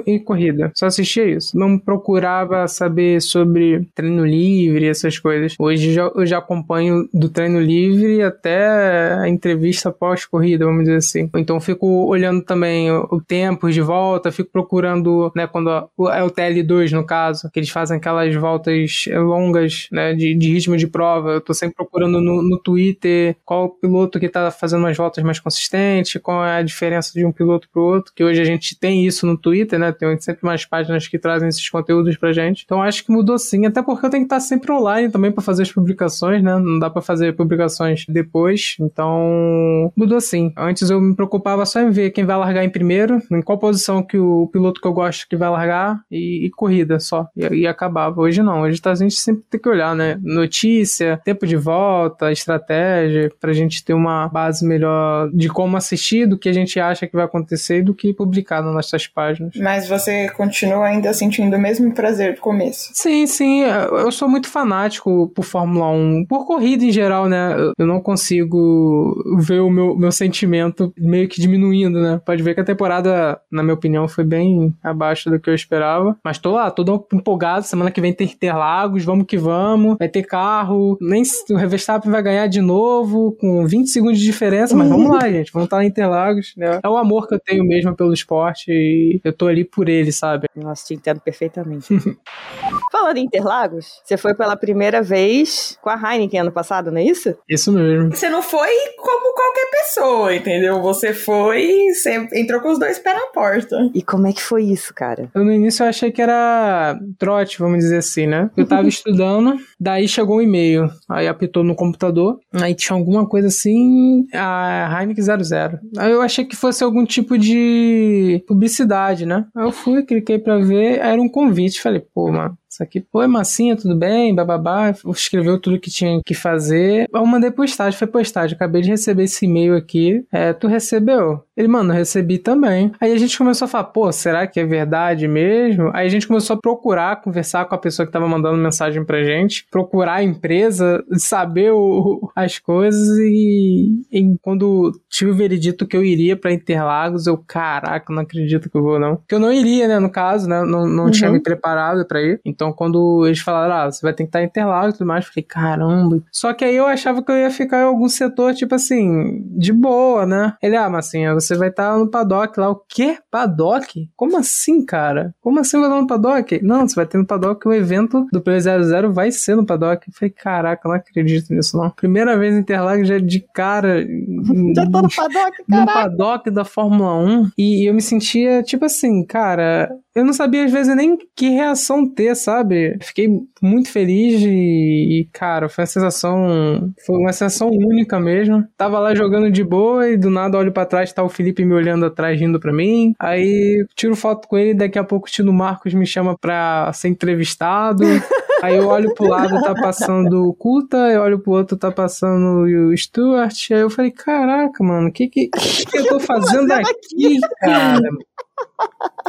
[0.07, 0.73] e corrida.
[0.75, 1.57] Só assistia isso.
[1.57, 5.55] Não procurava saber sobre treino livre, essas coisas.
[5.59, 11.31] Hoje eu já acompanho do treino livre até a entrevista pós-corrida, vamos dizer assim.
[11.37, 16.93] Então fico olhando também o tempo de volta, fico procurando, né, quando é o TL2
[16.93, 21.33] no caso, que eles fazem aquelas voltas longas, né, de, de ritmo de prova.
[21.33, 25.23] Eu tô sempre procurando no, no Twitter qual o piloto que tá fazendo umas voltas
[25.25, 28.79] mais consistentes, qual é a diferença de um piloto pro outro, que hoje a gente
[28.79, 32.63] tem isso no Twitter, né, tem sempre mais páginas que trazem esses conteúdos pra gente.
[32.65, 35.43] Então acho que mudou sim, até porque eu tenho que estar sempre online também para
[35.43, 40.53] fazer as publicações, né, não dá para fazer publicações depois, então mudou sim.
[40.57, 44.03] Antes eu me preocupava só em ver quem vai largar em primeiro, em qual posição
[44.03, 47.29] que o piloto que eu gosto que vai largar e, e corrida só.
[47.37, 48.21] E, e, acabava.
[48.21, 50.19] Hoje não, hoje tá, a gente sempre tem que olhar, né?
[50.23, 56.39] Notícia, tempo de volta, estratégia, pra gente ter uma base melhor de como assistir, do
[56.39, 59.26] que a gente acha que vai acontecer e do que publicar nas nossas páginas.
[59.57, 62.91] Mas você continua ainda sentindo o mesmo prazer do começo?
[62.93, 63.63] Sim, sim.
[63.63, 67.57] Eu sou muito fanático por Fórmula 1, por corrida em geral, né?
[67.79, 72.21] Eu não consigo ver o meu, meu sentimento meio que diminuindo, né?
[72.25, 76.17] Pode ver que a temporada, na minha opinião, foi bem abaixo do que eu esperava.
[76.25, 77.65] Mas tô lá, todo empolgado.
[77.65, 79.97] Semana que vem tem Interlagos, vamos que vamos.
[79.99, 80.99] Vai ter carro.
[81.01, 84.77] Nem o Verstappen vai ganhar de novo, com 20 segundos de diferença.
[84.77, 85.53] Mas vamos lá, gente.
[85.53, 86.81] Vamos estar em Interlagos, né?
[86.83, 90.13] É o amor que eu tenho mesmo pelo esporte e eu tô ali por ele,
[90.13, 90.49] sabe?
[90.55, 91.89] Nossa, te entendo perfeitamente.
[92.91, 97.05] Falando em Interlagos, você foi pela primeira vez com a Heineken ano passado, não é
[97.05, 97.35] isso?
[97.49, 98.11] Isso mesmo.
[98.11, 100.81] Você não foi como qualquer pessoa, entendeu?
[100.83, 103.91] Você foi, você entrou com os dois pés na porta.
[103.95, 105.29] E como é que foi isso, cara?
[105.35, 108.51] Eu no início eu achei que era trote, vamos dizer assim, né?
[108.57, 113.49] Eu tava estudando, daí chegou um e-mail, aí apitou no computador, aí tinha alguma coisa
[113.49, 115.79] assim, a Heineken 00.
[115.99, 119.47] Aí eu achei que fosse algum tipo de publicidade, né?
[119.55, 123.27] Aí eu fui, cliquei pra ver, era um convite, falei, pô, mano, isso aqui, pô,
[123.29, 127.09] massinha, tudo bem, bababá, escreveu tudo que tinha que fazer.
[127.13, 130.27] Eu mandei postagem, foi postagem, acabei de receber esse e-mail aqui.
[130.33, 131.46] É, tu recebeu?
[131.57, 132.93] Ele, mano, eu recebi também.
[133.01, 135.91] Aí a gente começou a falar, pô, será que é verdade mesmo?
[135.95, 139.25] Aí a gente começou a procurar, conversar com a pessoa que tava mandando mensagem pra
[139.25, 145.97] gente, procurar a empresa, saber o, as coisas e, e, quando tive o veredito que
[145.97, 149.17] eu iria pra Interlagos, eu, caraca, não acredito que eu vou não.
[149.27, 151.11] Que eu não iria, né, no caso, né, não, não uhum.
[151.11, 152.39] tinha me preparado pra ir.
[152.45, 155.25] Então quando eles falaram, ah, você vai ter que estar em Interlagos e tudo mais,
[155.25, 156.23] eu falei, caramba.
[156.31, 159.73] Só que aí eu achava que eu ia ficar em algum setor, tipo assim, de
[159.73, 160.55] boa, né?
[160.63, 162.71] Ele, ah, mas assim, você vai estar no paddock lá.
[162.71, 163.19] O quê?
[163.31, 164.09] Paddock?
[164.17, 165.35] Como assim, cara?
[165.41, 166.61] Como assim vai estar no paddock?
[166.63, 170.09] Não, você vai ter no paddock o evento do Play 00 vai ser no paddock.
[170.09, 171.91] Eu falei, caraca, não acredito nisso não.
[171.91, 174.03] Primeira vez em Interlagos já de cara.
[174.75, 175.81] já tô no paddock, cara.
[175.81, 177.51] No paddock da Fórmula 1.
[177.59, 182.09] E eu me sentia, tipo assim, cara, eu não sabia às vezes nem que reação
[182.09, 182.97] ter, sabe?
[183.03, 183.29] Fiquei
[183.61, 188.67] muito feliz e, e, cara, foi uma sensação, foi uma sensação única mesmo.
[188.79, 191.75] Tava lá jogando de boa e do nada olho para trás, tá o Felipe me
[191.75, 193.13] olhando atrás, rindo para mim.
[193.21, 197.09] Aí tiro foto com ele, daqui a pouco o Tino Marcos me chama pra ser
[197.09, 198.03] entrevistado.
[198.63, 202.65] Aí eu olho pro lado, tá passando o Culta, eu olho pro outro, tá passando
[202.65, 203.71] o Stuart.
[203.71, 208.01] Aí eu falei, caraca, mano, o que, que, que eu tô fazendo aqui, cara?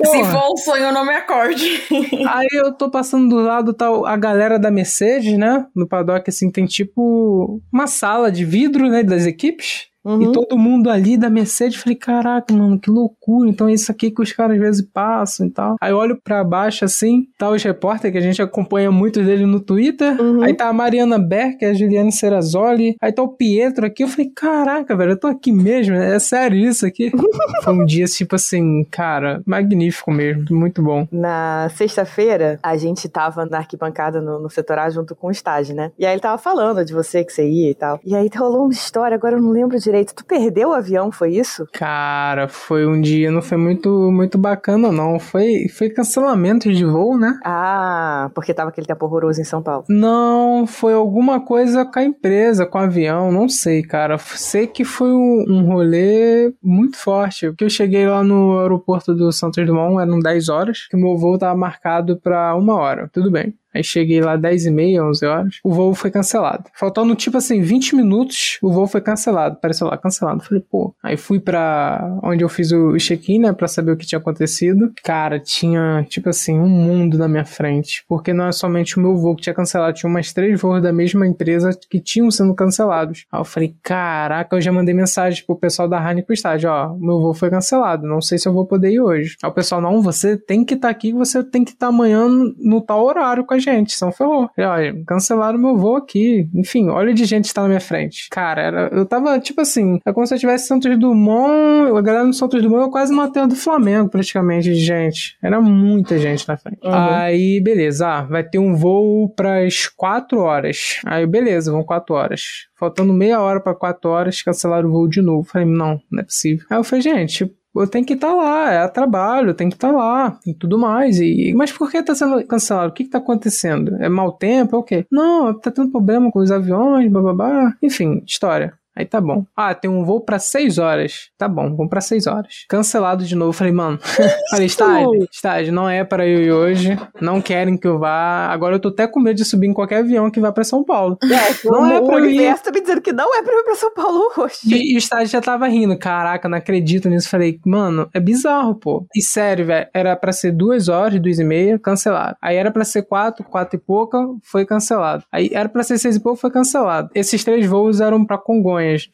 [0.06, 1.82] Se for um sonho, não me acorde.
[2.30, 5.66] Aí eu tô passando do lado tá a galera da Mercedes, né?
[5.76, 9.04] No paddock, assim, tem tipo uma sala de vidro, né?
[9.04, 9.88] Das equipes.
[10.08, 10.22] Uhum.
[10.22, 13.50] E todo mundo ali da Mercedes, falei, caraca, mano, que loucura.
[13.50, 15.76] Então é isso aqui que os caras às vezes passam e tal.
[15.82, 19.46] Aí eu olho pra baixo assim, tá os repórteres, que a gente acompanha muitos deles
[19.46, 20.20] no Twitter.
[20.22, 20.44] Uhum.
[20.44, 22.96] Aí tá a Mariana Berk, a Juliane Serrazoli.
[23.02, 24.04] Aí tá o Pietro aqui.
[24.04, 25.96] Eu falei, caraca, velho, eu tô aqui mesmo.
[25.96, 27.12] É sério isso aqui?
[27.64, 30.46] Foi um dia, tipo assim, cara, magnífico mesmo.
[30.52, 31.06] Muito bom.
[31.12, 35.76] Na sexta-feira, a gente tava na arquibancada no, no setor A junto com o estágio,
[35.76, 35.92] né?
[36.00, 38.00] E aí ele tava falando de você que você ia e tal.
[38.06, 40.14] E aí rolou uma história, agora eu não lembro direito direito.
[40.14, 41.68] Tu perdeu o avião, foi isso?
[41.74, 45.20] Cara, foi um dia, não foi muito, muito bacana, não.
[45.20, 47.40] Foi, foi cancelamento de voo, né?
[47.44, 49.86] Ah, porque tava aquele tempo horroroso em São Paulo.
[49.90, 54.18] Não, foi alguma coisa com a empresa, com o avião, não sei, cara.
[54.18, 57.48] Sei que foi um, um rolê muito forte.
[57.48, 61.18] Porque eu cheguei lá no aeroporto do Santos Dumont, eram 10 horas, que o meu
[61.18, 63.10] voo tava marcado pra uma hora.
[63.12, 63.54] Tudo bem.
[63.74, 65.60] Aí cheguei lá 10 e meia, 11 horas.
[65.64, 66.64] O voo foi cancelado.
[66.74, 69.56] Faltando, tipo assim, 20 minutos, o voo foi cancelado.
[69.56, 70.44] Apareceu lá, cancelado.
[70.44, 70.96] Falei, pô.
[71.04, 73.54] Aí fui pra onde eu fiz o check-in, né?
[73.54, 74.92] Pra saber o que tinha acontecido.
[75.04, 78.04] Cara, tinha, tipo assim, um mundo na minha frente.
[78.08, 79.94] Porque não é somente o meu voo que tinha cancelado.
[79.94, 83.26] Tinha umas três voos da mesma empresa que tinham sendo cancelados.
[83.32, 86.68] Aí eu falei, caraca, eu já mandei mensagem pro pessoal da Heineken pro.
[86.68, 88.08] Ó, meu voo foi cancelado.
[88.08, 89.36] Não sei se eu vou poder ir hoje.
[89.44, 91.14] Aí o pessoal, não, você tem que estar tá aqui.
[91.14, 94.50] Você tem que estar tá amanhã no tal horário com a gente gente, São ferrou.
[94.58, 96.50] E, olha, cancelaram meu voo aqui.
[96.54, 98.28] Enfim, olha de gente que tá na minha frente.
[98.30, 102.26] Cara, era, eu tava, tipo assim, é como se eu tivesse Santos Dumont, a galera
[102.26, 105.38] no Santos Dumont, eu quase matei do Flamengo, praticamente, de gente.
[105.42, 106.80] Era muita gente na frente.
[106.84, 106.92] Uhum.
[106.94, 111.00] Aí, beleza, ah, vai ter um voo pras 4 horas.
[111.06, 112.68] Aí, beleza, vão 4 horas.
[112.76, 115.48] Faltando meia hora para 4 horas, cancelaram o voo de novo.
[115.48, 116.66] Falei, não, não é possível.
[116.70, 117.52] Aí eu falei, gente,
[117.86, 121.20] tenho que estar tá lá, é trabalho, tem que estar tá lá e tudo mais.
[121.20, 122.90] E, mas por que está sendo cancelado?
[122.90, 123.96] O que está acontecendo?
[123.98, 124.76] É mau tempo?
[124.76, 125.06] É o quê?
[125.12, 127.74] Não, tá tendo problema com os aviões, bababá.
[127.84, 128.74] Enfim, história.
[128.98, 129.46] Aí tá bom.
[129.56, 131.30] Ah, tem um voo pra 6 horas.
[131.38, 132.66] Tá bom, vamos pra 6 horas.
[132.68, 133.54] Cancelado de novo.
[133.54, 134.00] Falei, mano,
[134.50, 136.98] falei, estágio, estágio, não é para eu ir hoje.
[137.22, 138.48] Não querem que eu vá.
[138.48, 140.84] Agora eu tô até com medo de subir em qualquer avião que vá pra São
[140.84, 141.16] Paulo.
[141.24, 143.76] É, não é pra o universo tá me dizendo que não é pra ir pra
[143.76, 144.58] São Paulo hoje.
[144.66, 145.98] E, e o estágio já tava rindo.
[146.00, 147.30] Caraca, não acredito nisso.
[147.30, 149.06] Falei, mano, é bizarro, pô.
[149.16, 152.36] E sério, velho, era pra ser duas horas, duas e meia, cancelado.
[152.42, 155.24] Aí era pra ser quatro, quatro e pouca, foi cancelado.
[155.32, 157.10] Aí era pra ser seis e pouco, foi cancelado.
[157.14, 158.38] Esses três voos eram pra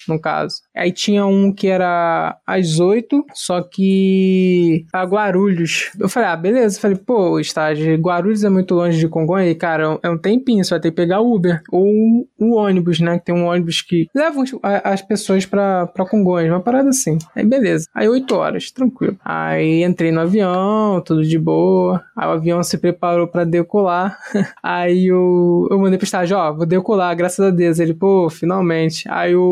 [0.08, 0.58] No caso.
[0.76, 5.92] Aí tinha um que era às oito, só que a Guarulhos.
[6.00, 6.78] Eu falei, ah, beleza.
[6.78, 9.52] Eu falei, pô, estágio Guarulhos é muito longe de Congonhas.
[9.52, 11.62] E, cara, é um tempinho, você vai ter que pegar Uber.
[11.72, 13.18] Ou o ônibus, né?
[13.20, 14.44] Que tem um ônibus que leva
[14.84, 17.18] as pessoas pra, pra Congonhas, uma parada assim.
[17.36, 17.88] Aí beleza.
[17.94, 19.18] Aí oito horas, tranquilo.
[19.24, 22.04] Aí entrei no avião, tudo de boa.
[22.16, 24.18] Aí o avião se preparou para decolar.
[24.62, 27.80] Aí eu, eu mandei pro estágio, ó, vou decolar, graças a Deus.
[27.80, 29.06] Ele, pô, finalmente.
[29.10, 29.44] Aí o,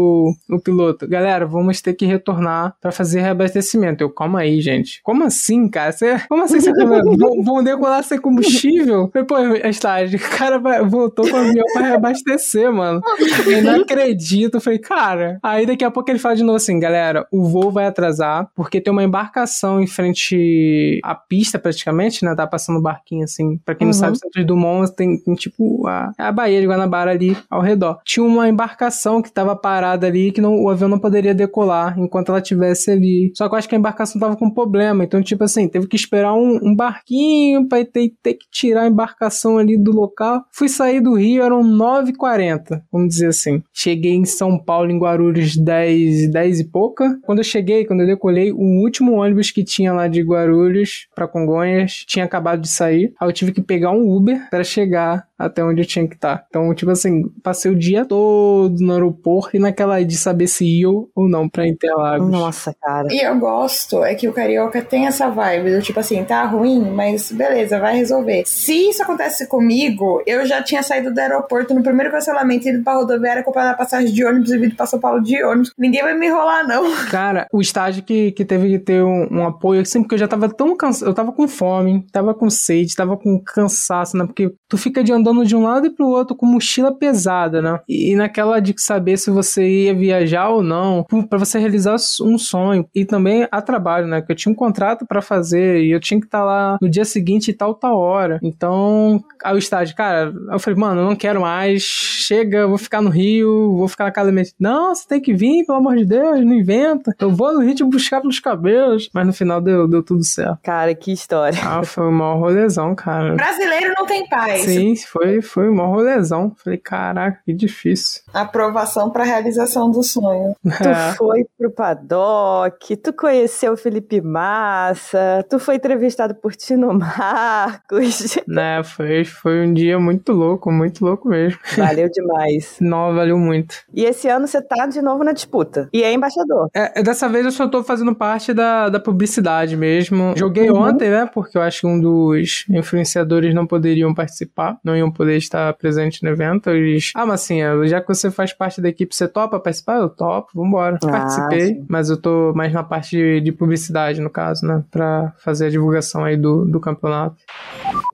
[0.50, 4.04] o piloto, galera, vamos ter que retornar para fazer reabastecimento.
[4.04, 5.02] Eu, calma aí, gente.
[5.04, 5.92] Como assim, cara?
[5.92, 6.72] Você, como assim você
[7.18, 9.12] vão, vão decolar sem combustível?
[9.14, 13.02] Eu, pô, estágio, o cara vai, voltou com o avião pra reabastecer, mano.
[13.48, 14.56] Eu não acredito.
[14.56, 15.40] Eu falei, cara.
[15.42, 18.82] Aí daqui a pouco ele fala de novo assim, galera, o voo vai atrasar porque
[18.82, 22.36] tem uma embarcação em frente à pista, praticamente, né?
[22.36, 23.58] Tá passando um barquinho assim.
[23.66, 27.38] Pra quem não sabe, Santos Dumont tem, tem tipo a, a Baía de Guanabara ali
[27.50, 28.00] ao redor.
[28.06, 32.30] Tinha uma embarcação que tava parada ali que não, o avião não poderia decolar enquanto
[32.30, 33.32] ela tivesse ali.
[33.36, 35.04] Só que eu acho que a embarcação tava com problema.
[35.04, 38.88] Então, tipo assim, teve que esperar um, um barquinho pra ter, ter que tirar a
[38.88, 40.44] embarcação ali do local.
[40.52, 43.62] Fui sair do Rio, eram 9h40, vamos dizer assim.
[43.74, 47.20] Cheguei em São Paulo, em Guarulhos, 10, 10 e pouca.
[47.24, 51.28] Quando eu cheguei, quando eu decolei, o último ônibus que tinha lá de Guarulhos para
[51.28, 53.14] Congonhas tinha acabado de sair.
[53.20, 56.38] Aí eu tive que pegar um Uber para chegar até onde eu tinha que estar.
[56.38, 56.46] Tá.
[56.48, 60.90] Então, tipo assim, passei o dia todo no aeroporto e naquela de saber se ia
[60.90, 62.30] ou não pra Interlagos.
[62.30, 63.08] Nossa, cara.
[63.12, 66.80] E eu gosto, é que o Carioca tem essa vibe do tipo assim, tá ruim,
[66.92, 68.44] mas beleza, vai resolver.
[68.46, 72.94] Se isso acontece comigo, eu já tinha saído do aeroporto no primeiro cancelamento, ido pra
[72.94, 75.74] rodoviária, comprando a passagem de ônibus e vindo pra São Paulo de ônibus.
[75.78, 76.84] Ninguém vai me enrolar, não.
[77.10, 80.28] Cara, o estágio que, que teve que ter um, um apoio, assim, porque eu já
[80.28, 84.26] tava tão cansado, eu tava com fome, tava com sede, tava com cansaço, né?
[84.26, 87.62] Porque tu fica de andando andando de um lado e pro outro com mochila pesada,
[87.62, 87.80] né?
[87.88, 92.86] E naquela de saber se você ia viajar ou não, para você realizar um sonho.
[92.94, 94.22] E também a trabalho, né?
[94.22, 96.90] Que eu tinha um contrato para fazer e eu tinha que estar tá lá no
[96.90, 98.40] dia seguinte e tal, tal hora.
[98.44, 103.02] Então, ao estágio, cara, eu falei, mano, eu não quero mais, chega, eu vou ficar
[103.02, 104.46] no Rio, vou ficar na casa da minha.
[104.60, 107.16] Não, você tem que vir, pelo amor de Deus, não inventa.
[107.20, 109.10] Eu vou no Rio te buscar pelos cabelos.
[109.14, 110.60] Mas no final deu, deu tudo certo.
[110.64, 111.60] Cara, que história.
[111.64, 113.36] Ah, foi um maior rolezão, cara.
[113.36, 114.62] Brasileiro não tem paz.
[114.62, 116.54] Sim, foi foi, foi uma rolezão.
[116.64, 118.22] Falei, caraca, que difícil.
[118.34, 119.24] Aprovação para
[119.62, 120.56] realização do sonho.
[120.64, 121.14] Tu é.
[121.14, 128.38] foi pro Paddock, tu conheceu o Felipe Massa, tu foi entrevistado por Tino Marcos.
[128.48, 131.60] Né, foi, foi um dia muito louco, muito louco mesmo.
[131.78, 132.78] Valeu demais.
[132.82, 133.76] Não, valeu muito.
[133.94, 135.90] E esse ano você tá de novo na disputa.
[135.94, 136.70] E é embaixador.
[136.74, 140.34] É, dessa vez eu só tô fazendo parte da, da publicidade mesmo.
[140.36, 140.82] Joguei uhum.
[140.82, 141.30] ontem, né?
[141.32, 146.24] Porque eu acho que um dos influenciadores não poderiam participar, não iam poder estar presente
[146.24, 147.12] no evento, eles.
[147.16, 149.98] Ah, mas assim, já que você faz parte da equipe, você topa participar?
[149.98, 150.98] Eu topo, vambora.
[151.04, 151.86] Ah, Participei, sim.
[151.90, 154.84] mas eu tô mais na parte de, de, publicidade, no caso, né?
[154.90, 157.36] Pra fazer a divulgação aí do, do campeonato.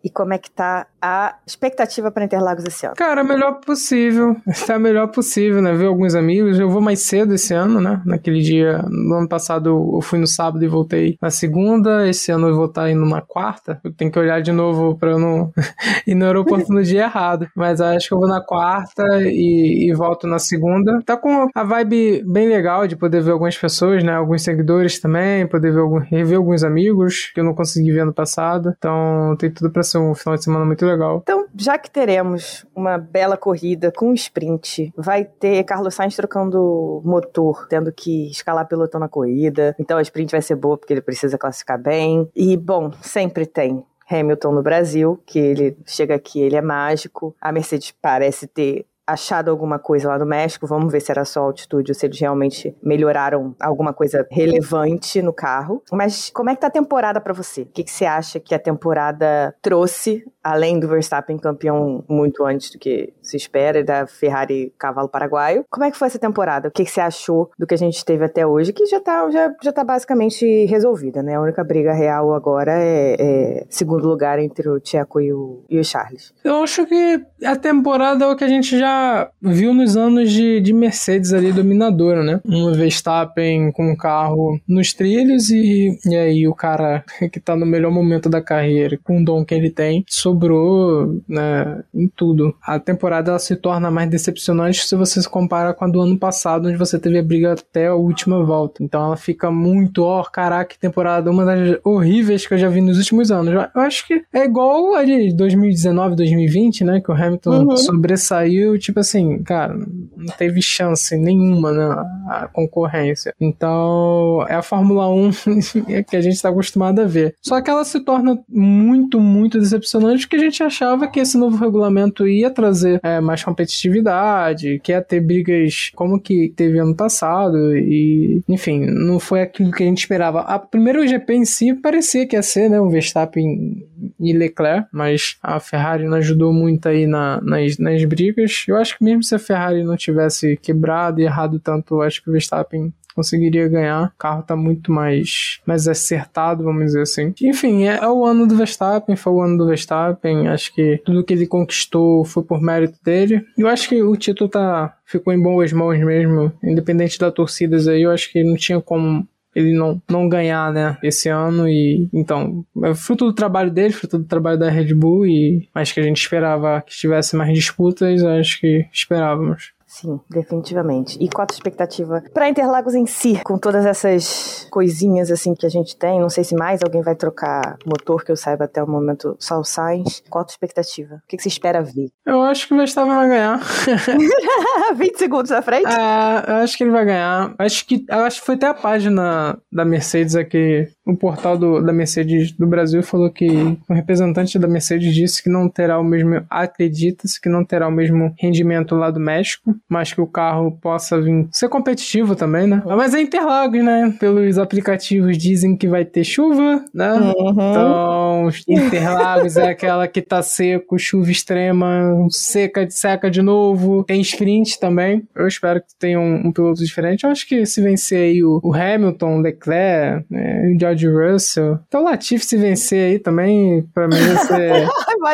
[0.04, 2.95] E como é que tá a expectativa para Interlagos esse ano?
[2.95, 4.36] Cara, melhor possível.
[4.47, 5.73] Está melhor possível, né?
[5.73, 6.60] Ver alguns amigos.
[6.60, 8.02] Eu vou mais cedo esse ano, né?
[8.06, 12.08] Naquele dia, no ano passado eu fui no sábado e voltei na segunda.
[12.08, 13.80] Esse ano eu vou estar indo na quarta.
[13.84, 15.52] Eu tenho que olhar de novo para eu não
[16.06, 17.47] ir no aeroporto no dia errado.
[17.56, 21.02] Mas acho que eu vou na quarta e, e, volto na segunda.
[21.06, 24.13] Tá com a vibe bem legal de poder ver algumas pessoas, né?
[24.13, 28.13] Alguns seguidores também, poder ver algum, rever alguns amigos que eu não consegui ver ano
[28.13, 28.73] passado.
[28.77, 31.19] Então tem tudo para ser um final de semana muito legal.
[31.23, 37.67] Então, já que teremos uma bela corrida com sprint, vai ter Carlos Sainz trocando motor,
[37.67, 39.75] tendo que escalar pelotão na corrida.
[39.77, 42.29] Então a sprint vai ser boa porque ele precisa classificar bem.
[42.33, 47.35] E, bom, sempre tem Hamilton no Brasil, que ele chega aqui, ele é mágico.
[47.41, 50.67] A Mercedes parece ter achado alguma coisa lá no México.
[50.67, 55.33] Vamos ver se era só altitude ou se eles realmente melhoraram alguma coisa relevante no
[55.33, 55.81] carro.
[55.91, 57.61] Mas como é que tá a temporada para você?
[57.61, 62.71] O que, que você acha que a temporada trouxe além do Verstappen campeão muito antes
[62.71, 65.65] do que se espera, da Ferrari cavalo paraguaio.
[65.69, 66.69] Como é que foi essa temporada?
[66.69, 68.71] O que, você achou do que a gente teve até hoje?
[68.71, 71.36] Que já tá, já, já tá basicamente resolvida, né?
[71.36, 75.77] A única briga real agora é, é segundo lugar entre o Tcheco e o, e
[75.77, 76.33] o Charles.
[76.43, 80.62] Eu acho que a temporada é o que a gente já viu nos anos de,
[80.62, 82.39] de Mercedes ali dominadora, né?
[82.45, 87.65] Um Verstappen com o carro nos trilhos e, e aí o cara que tá no
[87.65, 90.05] melhor momento da carreira, com o dom que ele tem,
[90.38, 92.56] sobrou né, em tudo.
[92.62, 96.17] A temporada ela se torna mais decepcionante se você se compara com a do ano
[96.17, 98.84] passado, onde você teve a briga até a última volta.
[98.84, 102.82] Então ela fica muito, ó, oh, caraca, temporada, uma das horríveis que eu já vi
[102.82, 103.54] nos últimos anos.
[103.54, 107.02] Eu acho que é igual a de 2019, 2020, né?
[107.02, 107.78] Que o Hamilton uhum.
[107.78, 113.34] sobressaiu, tipo assim, cara, não teve chance nenhuma na né, concorrência.
[113.39, 115.32] Então, é a Fórmula 1
[116.08, 117.36] que a gente está acostumado a ver.
[117.41, 121.57] Só que ela se torna muito, muito decepcionante porque a gente achava que esse novo
[121.57, 127.57] regulamento ia trazer é, mais competitividade, que ia ter brigas como que teve ano passado
[127.75, 130.41] e, enfim, não foi aquilo que a gente esperava.
[130.41, 133.87] A primeiro GP em si parecia que ia ser, né, o Verstappen
[134.19, 138.65] e Leclerc, mas a Ferrari não ajudou muito aí na, nas, nas brigas.
[138.67, 142.29] Eu acho que mesmo se a Ferrari não tivesse quebrado e errado tanto, acho que
[142.29, 144.12] o Verstappen conseguiria ganhar.
[144.15, 147.34] O carro tá muito mais, mais acertado, vamos dizer assim.
[147.41, 150.47] Enfim, é, é, o ano do Verstappen, foi o ano do Verstappen.
[150.47, 153.43] Acho que tudo que ele conquistou foi por mérito dele.
[153.58, 157.88] E eu acho que o título tá, ficou em boas mãos mesmo, independente das torcidas
[157.88, 158.03] aí.
[158.03, 162.63] Eu acho que não tinha como ele não, não ganhar, né, esse ano e então,
[162.84, 166.03] é fruto do trabalho dele, fruto do trabalho da Red Bull e acho que a
[166.03, 169.71] gente esperava que tivesse mais disputas, acho que esperávamos.
[169.88, 171.17] Sim, definitivamente.
[171.19, 175.65] E qual a tua expectativa para Interlagos em si, com todas essas coisinhas assim que
[175.65, 176.19] a gente tem?
[176.19, 179.58] Não sei se mais alguém vai trocar motor, que eu saiba até o momento, só
[179.58, 180.21] o Sainz.
[180.30, 181.15] Qual a tua expectativa?
[181.15, 182.10] O que, que você espera ver?
[182.26, 183.62] Eu acho que o Verstappen vai ganhar.
[184.95, 185.88] 20 segundos à frente?
[185.88, 187.56] É, eu acho que ele vai ganhar.
[187.58, 191.93] Acho que, acho que foi até a página da Mercedes aqui, o portal do, da
[191.93, 193.49] Mercedes do Brasil falou que
[193.87, 197.91] o representante da Mercedes disse que não terá o mesmo, acredita-se que não terá o
[197.91, 202.81] mesmo rendimento lá do México mas que o carro possa vir ser competitivo também, né?
[202.85, 204.13] Mas é Interlagos, né?
[204.19, 207.13] Pelos aplicativos dizem que vai ter chuva, né?
[207.13, 207.51] Uhum.
[207.51, 214.03] Então, Interlagos é aquela que tá seco, chuva extrema, seca, seca de novo.
[214.03, 215.23] Tem sprint também.
[215.35, 217.23] Eu espero que tenha um, um piloto diferente.
[217.23, 220.73] Eu acho que se vencer aí o, o Hamilton, Leclerc, né?
[220.75, 224.45] o George Russell, então o Latifi se vencer aí também, pra mim vai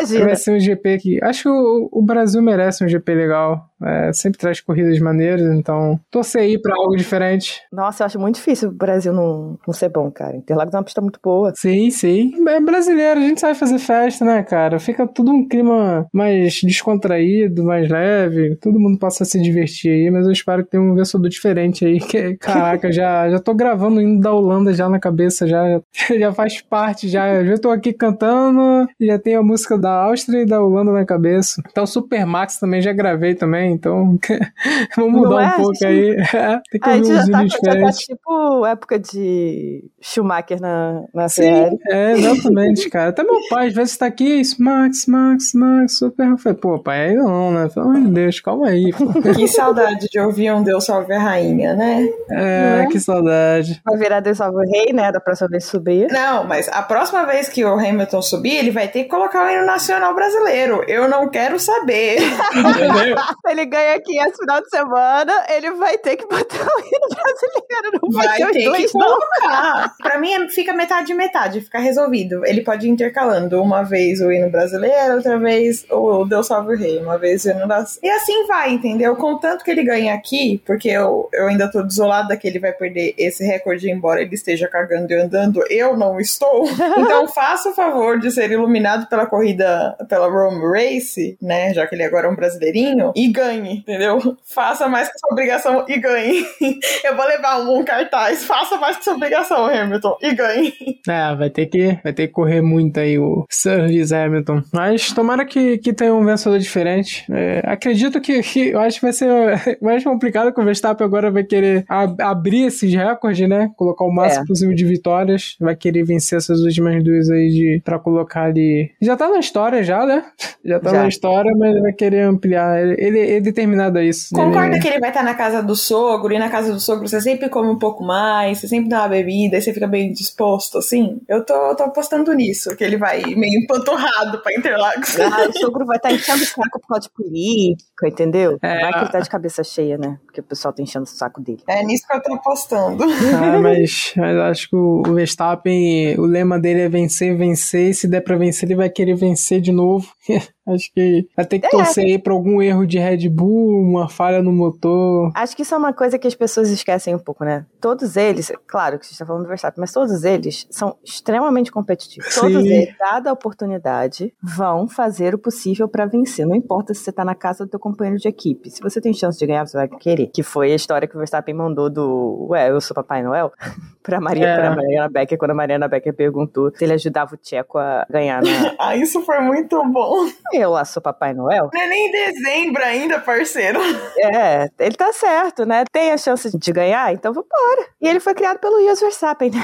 [0.05, 1.23] ser, vai ser um GP que...
[1.23, 3.69] Acho que o, o Brasil merece um GP legal.
[3.85, 7.61] É, sempre traz corridas maneiras, então torcer aí pra algo diferente.
[7.71, 10.35] Nossa, eu acho muito difícil o Brasil não, não ser bom, cara.
[10.37, 11.53] Interlagos é uma pista muito boa.
[11.55, 12.31] Sim, sim.
[12.47, 14.79] É brasileiro, a gente sabe fazer festa, né, cara?
[14.79, 20.25] Fica tudo um clima mais descontraído, mais leve, todo mundo possa se divertir aí, mas
[20.25, 24.21] eu espero que tenha um vencedor diferente aí, que, caraca, já, já tô gravando indo
[24.21, 25.81] da Holanda já na cabeça, já,
[26.17, 30.45] já faz parte, já, já tô aqui cantando, já tenho a música da Áustria e
[30.45, 31.61] da Holanda na cabeça.
[31.69, 34.17] Então, Super Max também já gravei também, então
[34.95, 35.47] vamos mudar é?
[35.47, 36.15] um pouco aí.
[36.71, 37.99] Tem que ouvir uns vídeos diferentes.
[37.99, 41.79] Já tá tipo época de Schumacher na, na Sim, série.
[41.89, 43.09] É, exatamente, cara.
[43.09, 46.27] Até meu pai às vezes tá aqui, Max, Max, Max, super.
[46.27, 47.69] Eu falei, pô, pai, aí não, né?
[47.73, 48.91] Pelo amor de Deus, calma aí.
[48.93, 49.13] Pô.
[49.33, 52.07] Que saudade de ouvir um Deus Salve a Rainha, né?
[52.29, 53.81] É, é, que saudade.
[53.83, 55.11] Vai virar Deus Salve o Rei, né?
[55.11, 56.07] Da próxima vez subir.
[56.11, 59.49] Não, mas a próxima vez que o Hamilton subir, ele vai ter que colocar o
[59.49, 60.83] hino nacional brasileiro.
[60.87, 62.19] Eu não quero saber.
[62.55, 63.15] Entendeu?
[63.47, 67.99] ele ganha aqui esse final de semana, ele vai ter que botar o hino brasileiro.
[68.01, 69.95] Não vai, vai ter que colocar.
[69.97, 72.45] pra mim, fica metade de metade, fica resolvido.
[72.45, 76.77] Ele pode ir intercalando uma vez o hino brasileiro, outra vez o Deus Salve o
[76.77, 77.99] Rei, uma vez o hino das...
[78.01, 79.15] E assim vai, entendeu?
[79.15, 83.13] Contanto que ele ganha aqui, porque eu, eu ainda tô desolada que ele vai perder
[83.17, 86.63] esse recorde, embora ele esteja carregando e andando, eu não estou.
[87.03, 91.73] Então faça o favor de ser iluminado pela corrida, pela Rome Race, né?
[91.73, 94.37] Já que ele agora é um brasileirinho, e ganhe, entendeu?
[94.45, 96.45] Faça mais que sua obrigação e ganhe.
[97.03, 98.43] Eu vou levar um cartaz.
[98.45, 100.73] Faça mais que sua obrigação, Hamilton, e ganhe.
[101.07, 104.63] É, vai ter que, vai ter que correr muito aí o Sir Lewis Hamilton.
[104.71, 107.25] Mas tomara que, que tenha um vencedor diferente.
[107.31, 109.27] É, acredito que, que, eu acho que vai ser
[109.81, 113.69] mais complicado que o Verstappen agora vai querer ab abrir esses recordes, né?
[113.75, 114.47] Colocar o máximo é.
[114.47, 115.55] possível de vitórias.
[115.59, 118.91] Vai querer vencer essas últimas duas aí de, pra colocar ali.
[119.01, 120.23] Já tá na história, já, né?
[120.65, 121.01] Já tá já.
[121.01, 122.81] na história, mas vai querer ampliar.
[122.97, 124.33] Ele, é determinado a isso.
[124.33, 127.19] Concorda que ele vai estar na casa do sogro, e na casa do sogro você
[127.21, 130.77] sempre come um pouco mais, você sempre dá uma bebida, e você fica bem disposto,
[130.77, 131.19] assim?
[131.27, 135.17] Eu tô, tô apostando nisso, que ele vai meio empanturrado pra Interlagos.
[135.33, 138.59] Ah, o sogro vai estar enchendo o saco por causa de política, entendeu?
[138.61, 138.81] É.
[138.81, 140.19] Vai que ele tá de cabeça cheia, né?
[140.25, 141.63] Porque o pessoal tá enchendo o saco dele.
[141.65, 143.03] É nisso que eu tô apostando.
[143.03, 147.93] Ah, mas, mas acho que o o Verstappen, o lema dele é vencer, vencer, e
[147.93, 150.07] se der pra vencer, ele vai querer vencer de novo.
[150.65, 151.69] Acho que vai ter que É.
[151.69, 155.29] torcer aí pra algum erro de Red Bull, uma falha no motor.
[155.35, 157.65] Acho que isso é uma coisa que as pessoas esquecem um pouco, né?
[157.81, 162.33] Todos eles, claro que você está falando do Verstappen, mas todos eles são extremamente competitivos.
[162.33, 162.39] Sim.
[162.41, 166.45] Todos eles, dada a oportunidade, vão fazer o possível pra vencer.
[166.45, 168.69] Não importa se você tá na casa do teu companheiro de equipe.
[168.71, 170.27] Se você tem chance de ganhar, você vai querer.
[170.27, 173.51] Que foi a história que o Verstappen mandou do Ué, eu sou Papai Noel
[174.01, 174.55] pra Maria, É.
[174.55, 178.41] pra Mariana Becker, quando a Mariana Becker perguntou se ele ajudava o Tcheco a ganhar
[178.79, 180.12] ah, isso foi muito bom.
[180.53, 181.69] Eu lá sou Papai Noel.
[181.73, 183.79] Não é nem dezembro ainda, parceiro.
[184.17, 185.83] É, ele tá certo, né?
[185.91, 187.87] Tem a chance de ganhar, então vambora.
[188.01, 189.59] E ele foi criado pelo Jos Verstappen, né?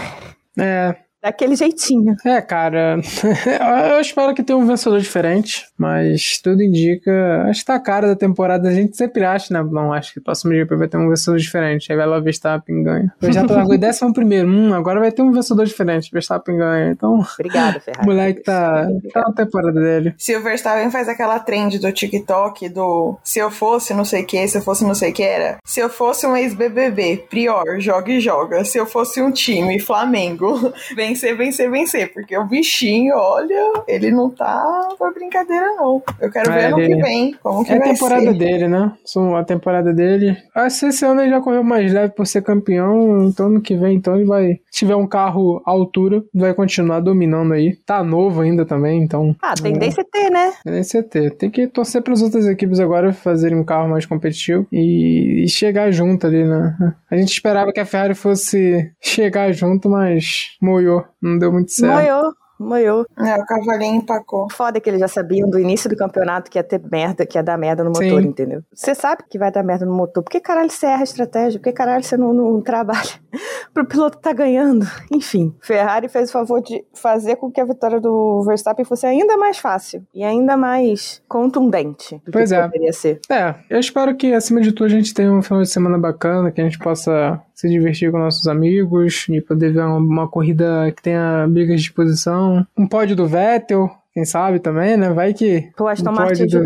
[0.59, 2.15] É, Daquele jeitinho.
[2.25, 2.97] é, cara.
[3.93, 7.43] eu espero que tenha um vencedor diferente, mas tudo indica.
[7.49, 8.69] Acho que tá a cara da temporada.
[8.69, 9.67] A gente sempre acha, né?
[9.69, 11.91] Não, acho que o próximo GP vai ter um vencedor diferente.
[11.91, 13.13] Aí vai lá o Verstappen ganha.
[13.21, 14.47] O Verstappen largou em décimo primeiro.
[14.47, 16.09] Hum, agora vai ter um vencedor diferente.
[16.11, 16.91] Verstappen ganha.
[16.91, 18.07] Então, Obrigada, o Ferrari.
[18.07, 20.13] moleque tá, tá na temporada dele.
[20.17, 24.25] Se o Verstappen faz aquela trend do TikTok do se eu fosse não sei o
[24.25, 25.57] que, se eu fosse não sei o que era.
[25.65, 28.63] Se eu fosse um ex-BBB, Prior, joga e joga.
[28.63, 30.71] Se eu fosse um time, Flamengo,
[31.09, 32.13] vencer, vencer, vencer.
[32.13, 36.01] Porque o bichinho, olha, ele não tá por brincadeira, não.
[36.19, 38.33] Eu quero É, ver ano ele- que vem como que É a temporada ser.
[38.37, 38.91] dele, né?
[39.37, 40.37] A temporada dele.
[40.55, 43.27] Acho que esse ano ele já correu mais leve por ser campeão.
[43.27, 44.59] Então ano que vem, então ele vai.
[44.71, 47.75] Se tiver um carro à altura, vai continuar dominando aí.
[47.85, 49.35] Tá novo ainda também, então.
[49.41, 50.53] Ah, tendência é ter, né?
[50.65, 51.31] É nesse CT.
[51.31, 55.49] Tem que torcer para as outras equipes agora fazerem um carro mais competitivo e, e
[55.49, 56.75] chegar junto ali, né?
[57.09, 60.98] A gente esperava que a Ferrari fosse chegar junto, mas moiou.
[61.21, 61.93] Não deu muito certo.
[61.93, 63.05] Moiou, moiou.
[63.17, 64.47] É, o cavalinho empacou.
[64.51, 67.43] Foda que eles já sabiam do início do campeonato que ia ter merda, que ia
[67.43, 68.27] dar merda no motor, Sim.
[68.27, 68.61] entendeu?
[68.73, 70.23] Você sabe que vai dar merda no motor.
[70.23, 71.59] Por que caralho você erra a estratégia?
[71.59, 73.09] Por que caralho você não, não trabalha
[73.73, 74.85] pro piloto tá ganhando?
[75.11, 79.37] Enfim, Ferrari fez o favor de fazer com que a vitória do Verstappen fosse ainda
[79.37, 82.61] mais fácil e ainda mais contundente do Pois que é.
[82.61, 83.19] poderia ser.
[83.29, 86.51] É, eu espero que acima de tudo a gente tenha um final de semana bacana,
[86.51, 91.03] que a gente possa se divertir com nossos amigos e poder ver uma, corrida que
[91.03, 92.65] tenha brigas de posição.
[92.77, 95.09] Um pódio do Vettel, quem sabe também, né?
[95.11, 96.63] Vai que Pô, Aston um Martin do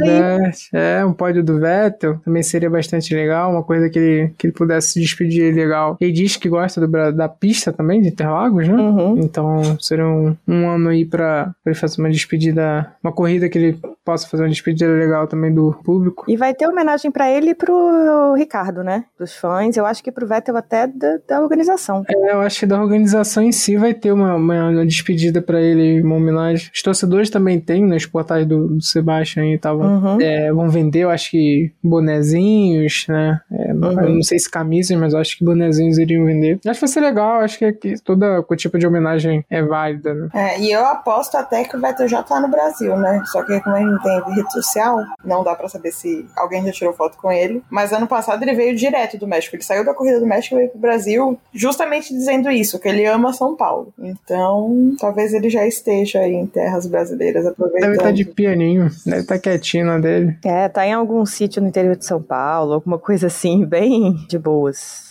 [0.73, 4.53] é, um pódio do Vettel também seria bastante legal, uma coisa que ele, que ele
[4.53, 5.97] pudesse se despedir legal.
[6.01, 8.75] Ele diz que gosta do da pista também, de Interlagos, né?
[8.75, 9.19] Uhum.
[9.19, 13.57] Então seria um, um ano aí pra, pra ele fazer uma despedida, uma corrida que
[13.57, 16.25] ele possa fazer uma despedida legal também do público.
[16.27, 19.05] E vai ter homenagem pra ele e pro Ricardo, né?
[19.17, 19.77] Dos fãs.
[19.77, 22.03] Eu acho que pro Vettel até da, da organização.
[22.07, 25.61] É, eu acho que da organização em si vai ter uma, uma, uma despedida pra
[25.61, 26.69] ele, uma homenagem.
[26.73, 30.21] Os torcedores também têm, nos portais do, do Sebastian e tava, Uhum.
[30.21, 33.39] é, vão vender, eu acho que bonezinhos, né?
[33.51, 36.59] É, eu Não sei se camisas, mas eu acho que bonezinhos iriam vender.
[36.65, 40.13] Acho que vai ser legal, acho que, que toda o tipo de homenagem é válida,
[40.13, 40.29] né?
[40.33, 43.21] É, e eu aposto até que o Vettel já tá no Brasil, né?
[43.25, 46.71] Só que como ele não tem rede social, não dá pra saber se alguém já
[46.71, 47.61] tirou foto com ele.
[47.69, 49.55] Mas ano passado ele veio direto do México.
[49.55, 53.05] Ele saiu da corrida do México e veio pro Brasil justamente dizendo isso, que ele
[53.05, 53.93] ama São Paulo.
[53.99, 57.81] Então, talvez ele já esteja aí em terras brasileiras aproveitando.
[57.81, 60.37] Deve estar de pianinho, deve estar quietinho na dele.
[60.43, 64.37] É, tá em algum sítio no interior de São Paulo, alguma coisa assim, bem de
[64.37, 65.07] boas.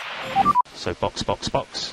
[0.74, 1.92] So box, box, box.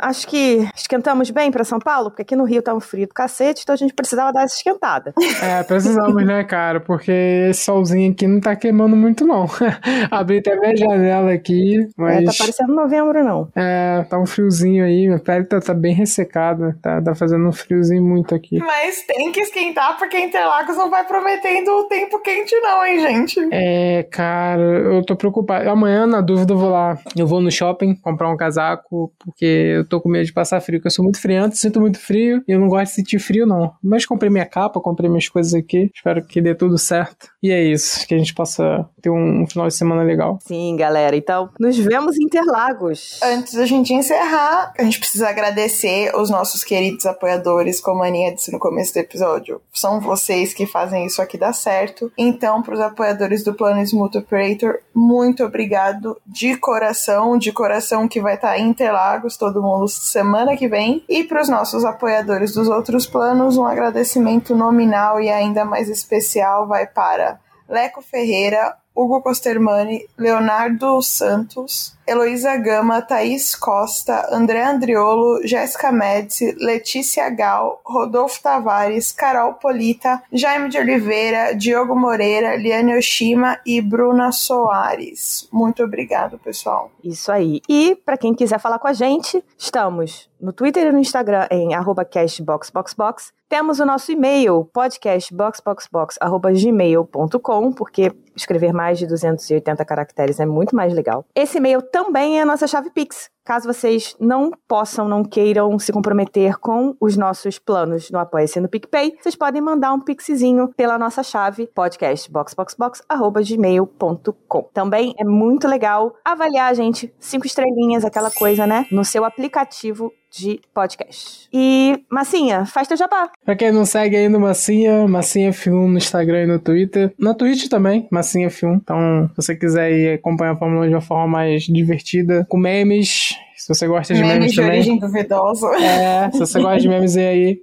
[0.00, 3.14] Acho que esquentamos bem pra São Paulo, porque aqui no Rio tá um frio do
[3.14, 5.12] cacete, então a gente precisava dar essa esquentada.
[5.42, 6.80] É, precisamos, né, cara?
[6.80, 7.12] Porque
[7.50, 9.46] esse solzinho aqui não tá queimando muito, não.
[10.10, 12.24] Abri até minha janela aqui, É, mas.
[12.24, 13.48] tá parecendo novembro, não.
[13.54, 17.52] É, tá um friozinho aí, minha pele tá, tá bem ressecada, tá, tá fazendo um
[17.52, 18.58] friozinho muito aqui.
[18.58, 23.48] Mas tem que esquentar porque Interlagos não vai prometendo o tempo quente, não, hein, gente?
[23.52, 25.68] É, cara, eu tô preocupado.
[25.68, 26.98] Amanhã, na dúvida, eu vou lá.
[27.16, 30.78] Eu vou no shopping comprar um casaco, porque eu tô com medo de passar frio,
[30.78, 33.46] porque eu sou muito friento, sinto muito frio e eu não gosto de sentir frio,
[33.46, 33.74] não.
[33.82, 35.90] Mas comprei minha capa, comprei minhas coisas aqui.
[35.94, 37.28] Espero que dê tudo certo.
[37.42, 40.38] E é isso, que a gente possa ter um, um final de semana legal.
[40.46, 41.16] Sim, galera.
[41.16, 43.18] Então, nos vemos em Interlagos.
[43.22, 48.34] Antes da gente encerrar, a gente precisa agradecer os nossos queridos apoiadores, como a Aninha
[48.34, 49.60] disse no começo do episódio.
[49.72, 52.12] São vocês que fazem isso aqui dar certo.
[52.16, 58.20] Então, para os apoiadores do Plano Smooth Operator, muito obrigado de coração, de coração que
[58.20, 61.02] vai estar em Interlagos, todo mundo semana que vem.
[61.08, 66.66] E para os nossos apoiadores dos outros planos, um agradecimento nominal e ainda mais especial
[66.66, 67.29] vai para
[67.70, 77.30] Leco Ferreira, Hugo Costermani, Leonardo Santos, Heloísa Gama, Thaís Costa, André Andriolo, Jéssica Médici, Letícia
[77.30, 85.48] Gal, Rodolfo Tavares, Carol Polita, Jaime de Oliveira, Diogo Moreira, Liane Oshima e Bruna Soares.
[85.52, 86.90] Muito obrigado, pessoal.
[87.04, 87.60] Isso aí.
[87.68, 91.70] E para quem quiser falar com a gente, estamos no Twitter e no Instagram em
[92.10, 93.32] cashboxboxbox.
[93.48, 101.26] Temos o nosso e-mail, podcastboxboxbox.gmail.com, porque escrever mais de 280 caracteres é muito mais legal.
[101.34, 103.28] Esse e-mail também é a nossa chave Pix.
[103.44, 108.68] Caso vocês não possam, não queiram se comprometer com os nossos planos no Apoia-se no
[108.68, 114.62] PicPay, vocês podem mandar um pixzinho pela nossa chave podcastboxboxbox.gmail.com.
[114.72, 118.86] Também é muito legal avaliar gente, cinco estrelinhas, aquela coisa, né?
[118.90, 121.48] No seu aplicativo de podcast.
[121.52, 123.30] E, Massinha, faz teu jabá.
[123.44, 127.12] Pra quem não segue ainda Massinha, Massinha F1 no Instagram e no Twitter.
[127.18, 128.76] Na Twitch também, Massinha F1.
[128.76, 132.56] Então, se você quiser ir acompanhar a Fórmula 1 de uma forma mais divertida, com
[132.56, 134.70] memes, se você gosta de memes, memes de também.
[134.70, 135.66] origem duvidosa.
[135.82, 137.60] É, se você gosta de memes aí,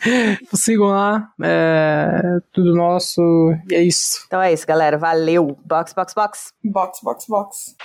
[0.52, 1.28] sigam lá.
[1.42, 3.22] É tudo nosso.
[3.70, 4.24] E é isso.
[4.26, 4.98] Então é isso, galera.
[4.98, 5.56] Valeu.
[5.64, 6.52] Box, box, box.
[6.62, 7.76] Box, box, box.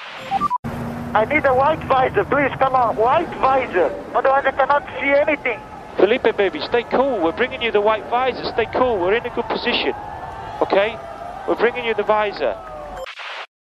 [1.16, 3.94] I need a white visor, please come on, white visor.
[4.16, 5.60] Otherwise I cannot see anything.
[5.98, 7.22] Felipe, baby, stay cool.
[7.24, 8.44] We're bringing you the white visor.
[8.54, 8.98] Stay cool.
[9.00, 9.94] We're in a good position.
[10.62, 10.98] Okay?
[11.48, 12.58] We're bringing you the visor.